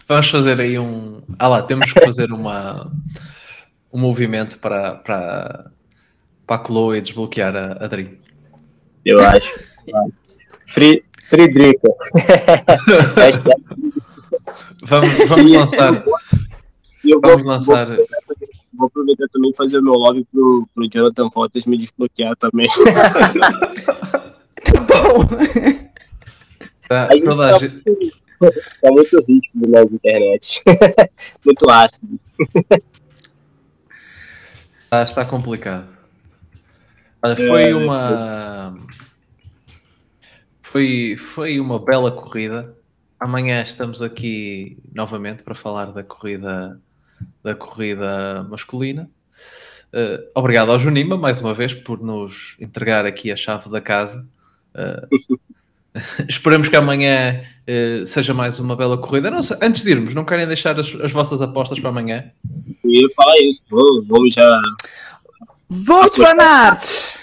Vamos 0.09 0.29
fazer 0.29 0.61
aí 0.61 0.79
um. 0.79 1.23
Ah 1.39 1.49
lá, 1.49 1.63
temos 1.63 1.93
que 1.93 2.01
fazer 2.01 2.33
uma, 2.33 2.91
um 3.93 3.99
movimento 3.99 4.59
para, 4.59 4.95
para, 4.97 5.71
para 6.47 6.57
a 6.61 6.65
Chloe 6.65 7.01
desbloquear 7.01 7.55
a, 7.57 7.85
a 7.85 7.87
Dream. 7.87 8.17
Eu 9.05 9.21
acho. 9.21 9.49
Fri, 10.67 11.05
vamos, 14.83 15.29
vamos 15.29 15.53
lançar. 15.53 16.05
Eu 17.11 17.21
vamos 17.21 17.45
lançar. 17.45 17.87
Vou, 17.87 18.07
vou 18.75 18.87
aproveitar 18.87 19.27
também 19.33 19.51
e 19.51 19.57
fazer 19.57 19.79
o 19.79 19.83
meu 19.83 19.95
lobby 19.95 20.27
pro, 20.33 20.69
pro 20.75 20.89
Jonathan 20.93 21.31
Fotos 21.31 21.65
me 21.67 21.77
desbloquear 21.79 22.37
também. 22.37 22.67
Tá 24.65 24.81
bom. 24.81 25.27
Tá, 26.89 27.09
A 27.09 27.15
gente 27.15 27.25
tá, 27.25 27.59
gente- 27.59 27.83
muito, 27.87 28.17
tá 28.81 28.91
muito 28.91 29.25
ritmo 29.27 29.69
nas 29.69 29.93
internet. 29.93 30.63
muito 31.45 31.69
ácido. 31.69 32.19
Está, 34.79 35.03
está 35.03 35.25
complicado. 35.25 35.89
Olha, 37.23 37.37
foi 37.37 37.63
É, 37.71 37.75
uma. 37.75 38.77
Foi, 40.61 41.17
foi 41.17 41.61
uma 41.61 41.79
bela 41.79 42.11
corrida. 42.13 42.77
Amanhã 43.19 43.63
estamos 43.63 44.01
aqui 44.03 44.79
novamente 44.95 45.43
para 45.43 45.55
falar 45.55 45.87
da 45.93 46.03
corrida 46.03 46.81
da 47.43 47.55
corrida 47.55 48.47
masculina. 48.49 49.11
Eh, 49.93 50.31
obrigado 50.35 50.73
ao 50.73 50.79
Junima 50.79 51.19
mais 51.19 51.41
uma 51.41 51.53
vez 51.53 51.75
por 51.75 52.03
nos 52.03 52.57
entregar 52.59 53.05
aqui 53.05 53.31
a 53.31 53.37
chave 53.37 53.69
da 53.71 53.81
casa. 53.81 54.27
Eh, 54.75 55.09
esperamos 56.29 56.69
que 56.69 56.77
amanhã 56.77 57.45
eh, 57.67 58.05
seja 58.07 58.33
mais 58.33 58.59
uma 58.59 58.75
bela 58.75 58.97
corrida. 58.97 59.31
Não 59.31 59.41
antes 59.61 59.83
de 59.83 59.91
irmos, 59.91 60.15
não 60.15 60.25
querem 60.25 60.47
deixar 60.47 60.79
as, 60.81 60.95
as 60.95 61.13
vossas 61.13 61.43
apostas 61.43 61.79
para 61.79 61.91
amanhã? 61.91 62.33
Eu 62.83 62.91
ia 62.91 63.09
falar 63.15 63.39
isso. 63.41 63.63
Vamos, 63.71 64.07
vamos 64.07 64.35
já. 64.35 64.61
Aert. 66.41 67.19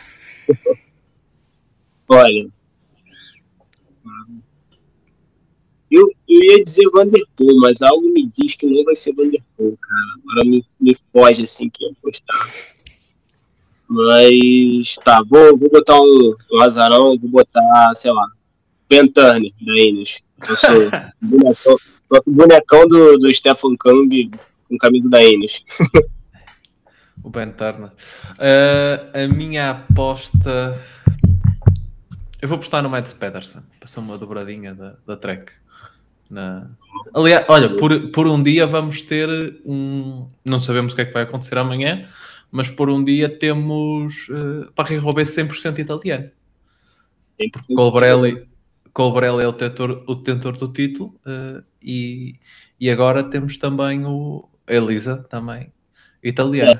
Olha. 2.07 2.58
Eu, 5.91 6.11
eu 6.27 6.43
ia 6.43 6.63
dizer 6.63 6.89
Vanderpool, 6.89 7.59
mas 7.59 7.81
algo 7.81 8.07
me 8.13 8.27
diz 8.27 8.55
que 8.55 8.65
não 8.65 8.83
vai 8.83 8.95
ser 8.95 9.13
Vanderpool, 9.13 9.77
cara. 9.81 10.05
Agora 10.23 10.45
me, 10.45 10.63
me 10.79 10.95
foge 11.11 11.43
assim 11.43 11.69
que 11.69 11.83
ia 11.83 11.91
apostar. 11.91 12.75
Mas 13.87 14.95
tá, 15.03 15.23
vou, 15.27 15.57
vou 15.57 15.69
botar 15.69 15.99
um, 15.99 16.35
um 16.51 16.61
azarão, 16.61 17.17
vou 17.17 17.29
botar, 17.29 17.93
sei 17.95 18.11
lá, 18.11 18.27
Ben 18.87 19.07
Turner 19.07 19.51
da 19.61 19.77
Ineos. 19.77 20.25
Nosso 20.47 20.67
bonecão, 21.19 21.77
nosso 22.09 22.31
bonecão 22.31 22.87
do, 22.87 23.17
do 23.17 23.33
Stefan 23.33 23.75
Kang 23.77 24.31
com 24.67 24.77
camisa 24.77 25.09
da 25.09 25.23
Ineos. 25.23 25.63
O 27.21 27.29
Ben 27.29 27.51
Turner. 27.51 27.91
Uh, 28.37 29.25
a 29.25 29.27
minha 29.27 29.71
aposta. 29.71 30.81
Eu 32.41 32.47
vou 32.47 32.55
apostar 32.55 32.81
no 32.81 32.89
Mads 32.89 33.13
Pedersen. 33.13 33.61
Passou 33.79 34.01
uma 34.01 34.17
dobradinha 34.17 34.73
da, 34.73 34.95
da 35.05 35.17
Trek. 35.17 35.51
Na... 36.29 36.69
Aliás, 37.13 37.45
olha, 37.47 37.75
por, 37.75 38.11
por 38.11 38.27
um 38.27 38.41
dia 38.41 38.67
vamos 38.67 39.03
ter 39.03 39.27
um. 39.65 40.27
Não 40.45 40.59
sabemos 40.59 40.93
o 40.93 40.95
que 40.95 41.01
é 41.01 41.05
que 41.05 41.13
vai 41.13 41.23
acontecer 41.23 41.57
amanhã, 41.57 42.07
mas 42.51 42.69
por 42.69 42.89
um 42.89 43.03
dia 43.03 43.27
temos 43.27 44.29
uh, 44.29 44.71
Paris 44.73 45.01
Roubaix 45.01 45.29
100% 45.35 45.79
italiano. 45.79 46.29
Colbrelli, 47.75 48.47
Colbrelli 48.93 49.43
é 49.43 49.47
o 49.47 49.51
detentor, 49.53 50.03
o 50.07 50.15
detentor 50.15 50.57
do 50.57 50.71
título 50.71 51.15
uh, 51.25 51.63
e, 51.81 52.35
e 52.79 52.89
agora 52.89 53.23
temos 53.23 53.57
também 53.57 54.05
o 54.05 54.47
Elisa, 54.67 55.25
também 55.29 55.71
italiana. 56.23 56.79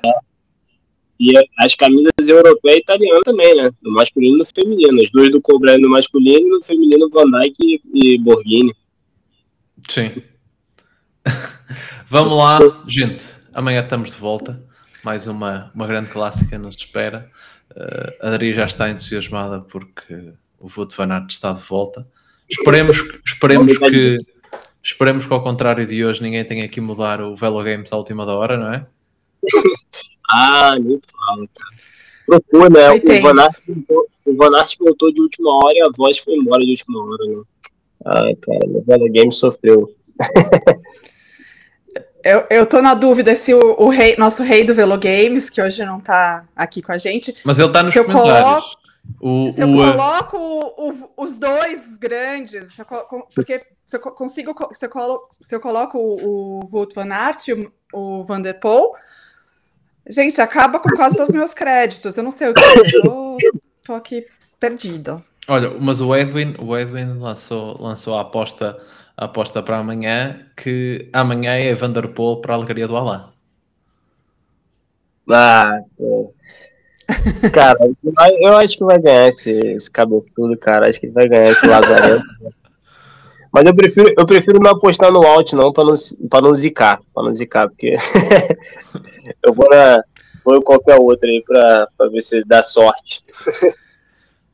E 1.20 1.34
as 1.58 1.76
camisas 1.76 2.12
europeia 2.28 2.76
e 2.76 2.80
italiana 2.80 3.20
também, 3.26 3.56
né? 3.56 3.70
No 3.82 3.92
masculino 3.92 4.36
e 4.36 4.40
no 4.40 4.46
feminino. 4.46 5.02
As 5.02 5.12
duas 5.12 5.30
do 5.32 5.42
Colbrelli 5.42 5.82
no 5.82 5.90
masculino 5.90 6.48
e 6.48 6.50
no 6.50 6.64
feminino 6.64 7.10
Van 7.10 7.30
Dijk 7.30 7.56
e, 7.60 7.82
e 7.94 8.18
Borghini. 8.18 8.74
Sim. 9.88 10.22
Vamos 12.10 12.38
lá, 12.38 12.60
gente. 12.88 13.26
Amanhã 13.54 13.82
estamos 13.82 14.12
de 14.12 14.18
volta. 14.18 14.62
Mais 15.04 15.28
uma, 15.28 15.72
uma 15.74 15.88
grande 15.88 16.10
clássica 16.10 16.58
nos 16.58 16.76
espera. 16.76 17.30
Uh, 17.72 18.26
a 18.26 18.30
Adri 18.30 18.54
já 18.54 18.66
está 18.66 18.90
entusiasmada 18.90 19.62
porque 19.62 20.34
o 20.60 20.68
Voto 20.68 20.96
Van 20.98 21.14
Aert 21.14 21.32
está 21.32 21.54
de 21.54 21.62
volta. 21.62 22.08
Esperemos, 22.50 22.98
esperemos 23.26 23.78
que 23.78 24.18
esperemos 24.82 25.26
que 25.26 25.34
ao 25.34 25.44
contrário 25.44 25.86
de 25.86 26.04
hoje 26.04 26.22
ninguém 26.22 26.44
tenha 26.44 26.68
que 26.68 26.82
mudar 26.82 27.22
o 27.22 27.36
Velo 27.36 27.64
Games 27.64 27.94
à 27.94 27.98
última 27.98 28.26
da 28.26 28.34
hora, 28.34 28.58
não 28.58 28.74
é? 28.74 28.88
Ah, 30.32 30.78
nem 30.80 31.02
fala, 31.12 31.48
cara. 31.56 31.76
Procura, 32.28 32.70
né? 32.70 32.92
O 34.26 34.36
Van, 34.36 34.56
Aert, 34.56 34.76
o 34.80 34.86
voltou 34.86 35.12
de 35.12 35.22
última 35.22 35.50
hora 35.56 35.74
e 35.76 35.82
a 35.82 35.90
voz 35.98 36.20
foi 36.20 36.36
embora 36.36 36.62
de 36.62 36.70
última 36.70 37.04
hora, 37.04 37.26
né? 37.26 37.42
Ai, 38.06 38.36
cara, 38.36 38.60
Velo 38.86 39.12
Games 39.12 39.36
sofreu. 39.36 39.94
Eu, 42.24 42.46
eu 42.50 42.66
tô 42.66 42.82
na 42.82 42.94
dúvida 42.94 43.34
se 43.34 43.54
o, 43.54 43.60
o 43.80 43.88
rei, 43.90 44.16
nosso 44.18 44.44
rei 44.44 44.66
do 44.66 44.76
Velo 44.76 44.98
Games, 45.00 45.50
que 45.50 45.62
hoje 45.62 45.86
não 45.86 46.02
tá 46.02 46.46
aqui 46.54 46.82
com 46.82 46.92
a 46.92 46.98
gente. 46.98 47.34
Mas 47.46 47.58
ele 47.58 47.68
está 47.70 47.82
nos 47.82 47.94
Se 47.94 48.00
eu 48.00 48.04
coloco- 48.06 48.66
O, 49.22 49.48
Se 49.48 49.64
eu 49.64 49.70
o, 49.70 49.74
coloco 49.78 50.38
o- 50.38 50.90
o- 50.90 51.12
os 51.24 51.36
dois 51.36 51.96
grandes, 51.98 52.74
se 52.74 52.82
eu 52.82 52.86
colo- 52.86 53.26
porque 53.34 53.64
se 53.86 53.96
eu 53.96 54.02
co- 54.02 54.12
consigo, 54.12 54.54
co- 54.54 54.70
se 54.76 54.86
eu, 54.86 54.90
colo, 54.90 55.30
se 55.40 55.56
eu 55.56 55.62
coloco 55.62 55.98
o, 55.98 56.60
o 56.66 56.70
Wout 56.72 56.94
van 56.94 57.08
Aert 57.10 57.48
e 57.48 57.54
o, 57.54 57.72
o 57.94 58.24
Van 58.26 58.42
der 58.42 58.60
Poel, 58.60 58.92
gente, 60.08 60.40
acaba 60.42 60.78
com 60.80 60.90
quase 60.98 61.16
todos 61.16 61.30
os 61.30 61.36
meus 61.40 61.54
créditos. 61.54 62.18
Eu 62.18 62.24
não 62.24 62.32
sei 62.32 62.50
o 62.50 62.54
que 62.54 62.62
fazer. 62.62 63.02
Tô, 63.02 63.38
tô 63.86 63.94
aqui 63.94 64.28
perdido. 64.60 65.24
Olha, 65.50 65.72
mas 65.80 66.00
o 66.00 66.16
Edwin, 66.16 66.56
o 66.60 66.78
Edwin 66.78 67.18
lançou, 67.18 67.76
lançou 67.82 68.16
a 68.16 68.22
aposta, 68.22 68.78
a 69.18 69.26
aposta 69.26 69.64
para 69.64 69.80
amanhã 69.80 70.46
que 70.56 71.10
amanhã 71.12 71.54
é 71.54 71.74
Vanderpool 71.74 72.40
para 72.40 72.54
a 72.54 72.58
alegria 72.58 72.88
do 72.88 72.96
Alá. 72.96 73.32
Ah. 75.28 75.80
Cara, 77.52 77.78
eu 78.42 78.58
acho 78.58 78.78
que 78.78 78.84
vai 78.84 79.00
ganhar 79.00 79.30
esse, 79.30 79.50
esse 79.50 79.90
cabeçudo, 79.90 80.56
cara. 80.60 80.88
Acho 80.88 81.00
que 81.00 81.08
ele 81.08 81.14
vai 81.14 81.28
ganhar 81.28 81.52
esse 81.52 81.66
Lazarento. 81.66 82.24
Mas 83.52 83.66
eu 83.66 83.76
prefiro, 83.76 84.14
eu 84.16 84.26
prefiro 84.28 84.60
não 84.60 84.70
apostar 84.70 85.12
no 85.12 85.26
alt, 85.26 85.54
não, 85.54 85.74
pra 85.74 85.84
não, 85.84 85.96
pra 86.30 86.42
não 86.42 86.54
zicar. 86.54 87.02
Pra 87.12 87.24
não 87.24 87.34
zicar, 87.34 87.68
porque 87.68 87.96
eu 89.44 89.54
vou 89.56 89.68
na. 89.68 90.04
Vou 90.46 90.56
em 90.56 90.62
qualquer 90.62 90.98
outro 91.00 91.28
aí 91.28 91.44
pra 91.44 92.08
ver 92.12 92.22
se 92.22 92.44
dá 92.46 92.62
sorte. 92.62 93.24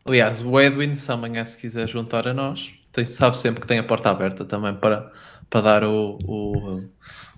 Aliás, 0.08 0.42
o 0.42 0.60
Edwin, 0.60 0.96
se 0.96 1.12
amanhã 1.12 1.44
se 1.44 1.58
quiser 1.58 1.88
juntar 1.90 2.28
a 2.28 2.34
nós, 2.34 2.72
tem- 2.92 3.06
sabe 3.06 3.38
sempre 3.38 3.62
que 3.62 3.68
tem 3.68 3.80
a 3.80 3.84
porta 3.84 4.10
aberta 4.10 4.46
também 4.46 4.76
para, 4.76 5.12
para 5.50 5.62
dar 5.62 5.84
o, 5.84 6.20
o, 6.24 6.76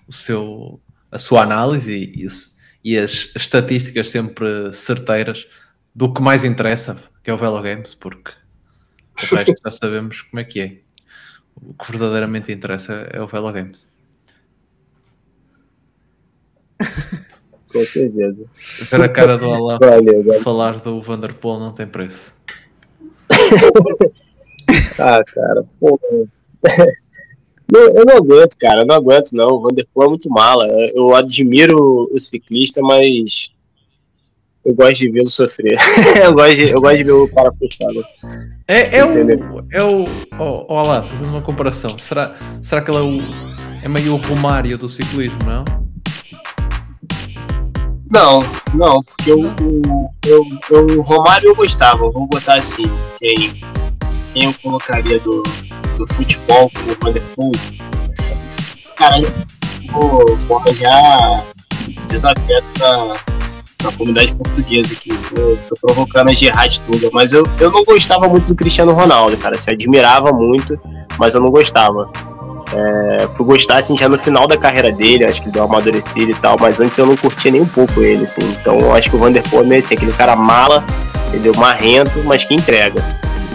o 0.07 0.11
seu, 0.11 0.81
a 1.11 1.17
sua 1.17 1.43
análise 1.43 1.93
e, 1.95 2.25
e 2.25 2.27
e 2.83 2.97
as 2.97 3.31
estatísticas 3.35 4.09
sempre 4.09 4.71
certeiras 4.71 5.45
do 5.93 6.13
que 6.13 6.21
mais 6.21 6.45
interessa, 6.45 7.03
que 7.23 7.29
é 7.29 7.33
o 7.33 7.37
Velo 7.37 7.61
Games, 7.61 7.93
porque 7.93 8.31
o 9.23 9.25
resto 9.35 9.53
já 9.63 9.71
sabemos 9.71 10.21
como 10.21 10.39
é 10.39 10.43
que 10.45 10.59
é. 10.61 10.77
O 11.55 11.73
que 11.73 11.91
verdadeiramente 11.91 12.51
interessa 12.51 12.93
é 13.11 13.19
o 13.21 13.27
Velo 13.27 13.51
Games. 13.51 13.91
Com 17.71 17.83
certeza. 17.83 18.45
Ver 18.89 19.01
a 19.01 19.09
cara 19.09 19.37
do 19.37 19.49
valeu. 19.49 20.41
falar 20.43 20.79
do 20.79 21.01
Vanderpool 21.01 21.59
não 21.59 21.73
tem 21.73 21.85
preço. 21.87 22.36
Ah, 24.99 25.23
cara, 25.23 25.63
pô. 25.79 25.99
Não, 27.71 27.81
eu 27.81 28.05
não 28.05 28.15
aguento, 28.15 28.57
cara, 28.57 28.81
eu 28.81 28.85
não 28.85 28.95
aguento, 28.95 29.33
não. 29.33 29.49
O 29.49 29.61
Vanderpool 29.61 30.03
é 30.05 30.07
muito 30.07 30.29
mala. 30.29 30.65
Eu 30.95 31.13
admiro 31.13 32.09
o 32.13 32.17
ciclista, 32.17 32.81
mas 32.81 33.51
eu 34.63 34.73
gosto 34.73 34.99
de 34.99 35.09
vê-lo 35.09 35.29
sofrer. 35.29 35.77
eu, 36.23 36.33
gosto 36.33 36.55
de, 36.55 36.69
eu 36.69 36.79
gosto 36.79 36.97
de 36.97 37.03
ver 37.03 37.11
o 37.11 37.27
cara 37.27 37.51
fechado. 37.53 38.05
É, 38.67 38.97
é 38.99 39.05
o. 39.05 39.09
Entendeu? 39.09 39.59
É 39.71 39.83
o. 39.83 40.05
Oh, 40.39 40.65
oh, 40.69 40.81
lá, 40.81 41.03
fazendo 41.03 41.29
uma 41.29 41.41
comparação. 41.41 41.97
Será, 41.97 42.35
será 42.61 42.81
que 42.81 42.89
ele 42.89 42.97
é 42.97 43.01
o. 43.01 43.21
É 43.83 43.89
meio 43.89 44.13
o 44.13 44.17
Romário 44.17 44.77
do 44.77 44.87
ciclismo, 44.87 45.39
não? 45.45 45.63
Não, 48.09 48.41
não, 48.73 49.03
porque 49.03 49.31
eu, 49.31 49.43
eu, 50.25 50.45
eu, 50.69 50.99
o 50.99 51.01
Romário 51.01 51.49
eu 51.49 51.55
gostava. 51.55 52.09
Vou 52.09 52.27
botar 52.27 52.55
assim: 52.55 52.83
quem, 53.19 53.61
quem 54.33 54.43
eu 54.43 54.53
colocaria 54.61 55.19
do, 55.19 55.43
do 55.97 56.07
futebol 56.13 56.71
como 56.73 56.95
Vanderpool. 57.01 57.51
Cara, 58.95 59.19
eu 59.19 59.31
vou, 60.47 60.57
arranjar 60.57 61.43
desafeto 62.07 62.67
na 63.83 63.91
comunidade 63.91 64.33
portuguesa 64.35 64.93
aqui. 64.93 65.09
Tô, 65.33 65.57
tô 65.69 65.87
provocando 65.87 66.29
a 66.29 66.33
Gerard 66.33 66.81
toda. 66.81 67.09
Mas 67.13 67.31
eu, 67.31 67.43
eu 67.59 67.71
não 67.71 67.83
gostava 67.83 68.27
muito 68.27 68.47
do 68.47 68.55
Cristiano 68.55 68.93
Ronaldo, 68.93 69.37
cara. 69.37 69.55
Assim, 69.55 69.69
eu 69.69 69.75
admirava 69.75 70.31
muito, 70.31 70.79
mas 71.17 71.33
eu 71.33 71.41
não 71.41 71.51
gostava. 71.51 72.11
É, 72.73 73.27
fui 73.35 73.45
gostar 73.45 73.77
assim 73.77 73.95
já 73.95 74.09
no 74.09 74.17
final 74.17 74.45
da 74.45 74.57
carreira 74.57 74.91
dele, 74.91 75.23
acho 75.25 75.41
que 75.41 75.49
deu 75.49 75.63
uma 75.63 75.77
amadurecida 75.77 76.31
e 76.31 76.35
tal, 76.35 76.57
mas 76.59 76.81
antes 76.81 76.97
eu 76.97 77.05
não 77.05 77.15
curtia 77.15 77.51
nem 77.51 77.61
um 77.61 77.67
pouco 77.67 78.01
ele, 78.01 78.25
assim. 78.25 78.41
Então 78.59 78.77
eu 78.79 78.93
acho 78.93 79.09
que 79.09 79.15
o 79.15 79.19
Vanderpool 79.19 79.61
é 79.61 79.63
meio 79.63 79.79
assim, 79.79 79.95
aquele 79.95 80.11
cara 80.13 80.35
mala, 80.35 80.83
entendeu? 81.27 81.53
Marrento, 81.55 82.21
mas 82.25 82.43
que 82.43 82.53
entrega. 82.53 83.01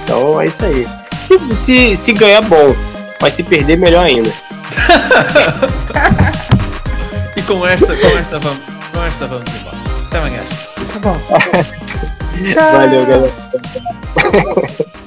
Então 0.02 0.40
é 0.40 0.46
isso 0.46 0.64
aí. 0.64 0.88
Se, 1.20 1.38
se, 1.56 1.96
se 1.96 2.12
ganhar, 2.12 2.42
bom, 2.42 2.74
mas 3.20 3.34
se 3.34 3.42
perder, 3.42 3.76
melhor 3.76 4.04
ainda. 4.04 4.30
e 7.36 7.42
com 7.42 7.66
esta, 7.66 7.86
com 7.86 7.92
esta 7.92 8.38
vamos, 8.38 8.60
com 8.92 9.04
esta 9.04 9.26
vamos 9.26 9.44
embora. 9.60 9.76
Até 10.06 10.18
amanhã. 10.18 10.42
Tá 10.92 10.98
bom. 11.00 11.16
Valeu, 12.72 13.06
galera. 13.06 13.32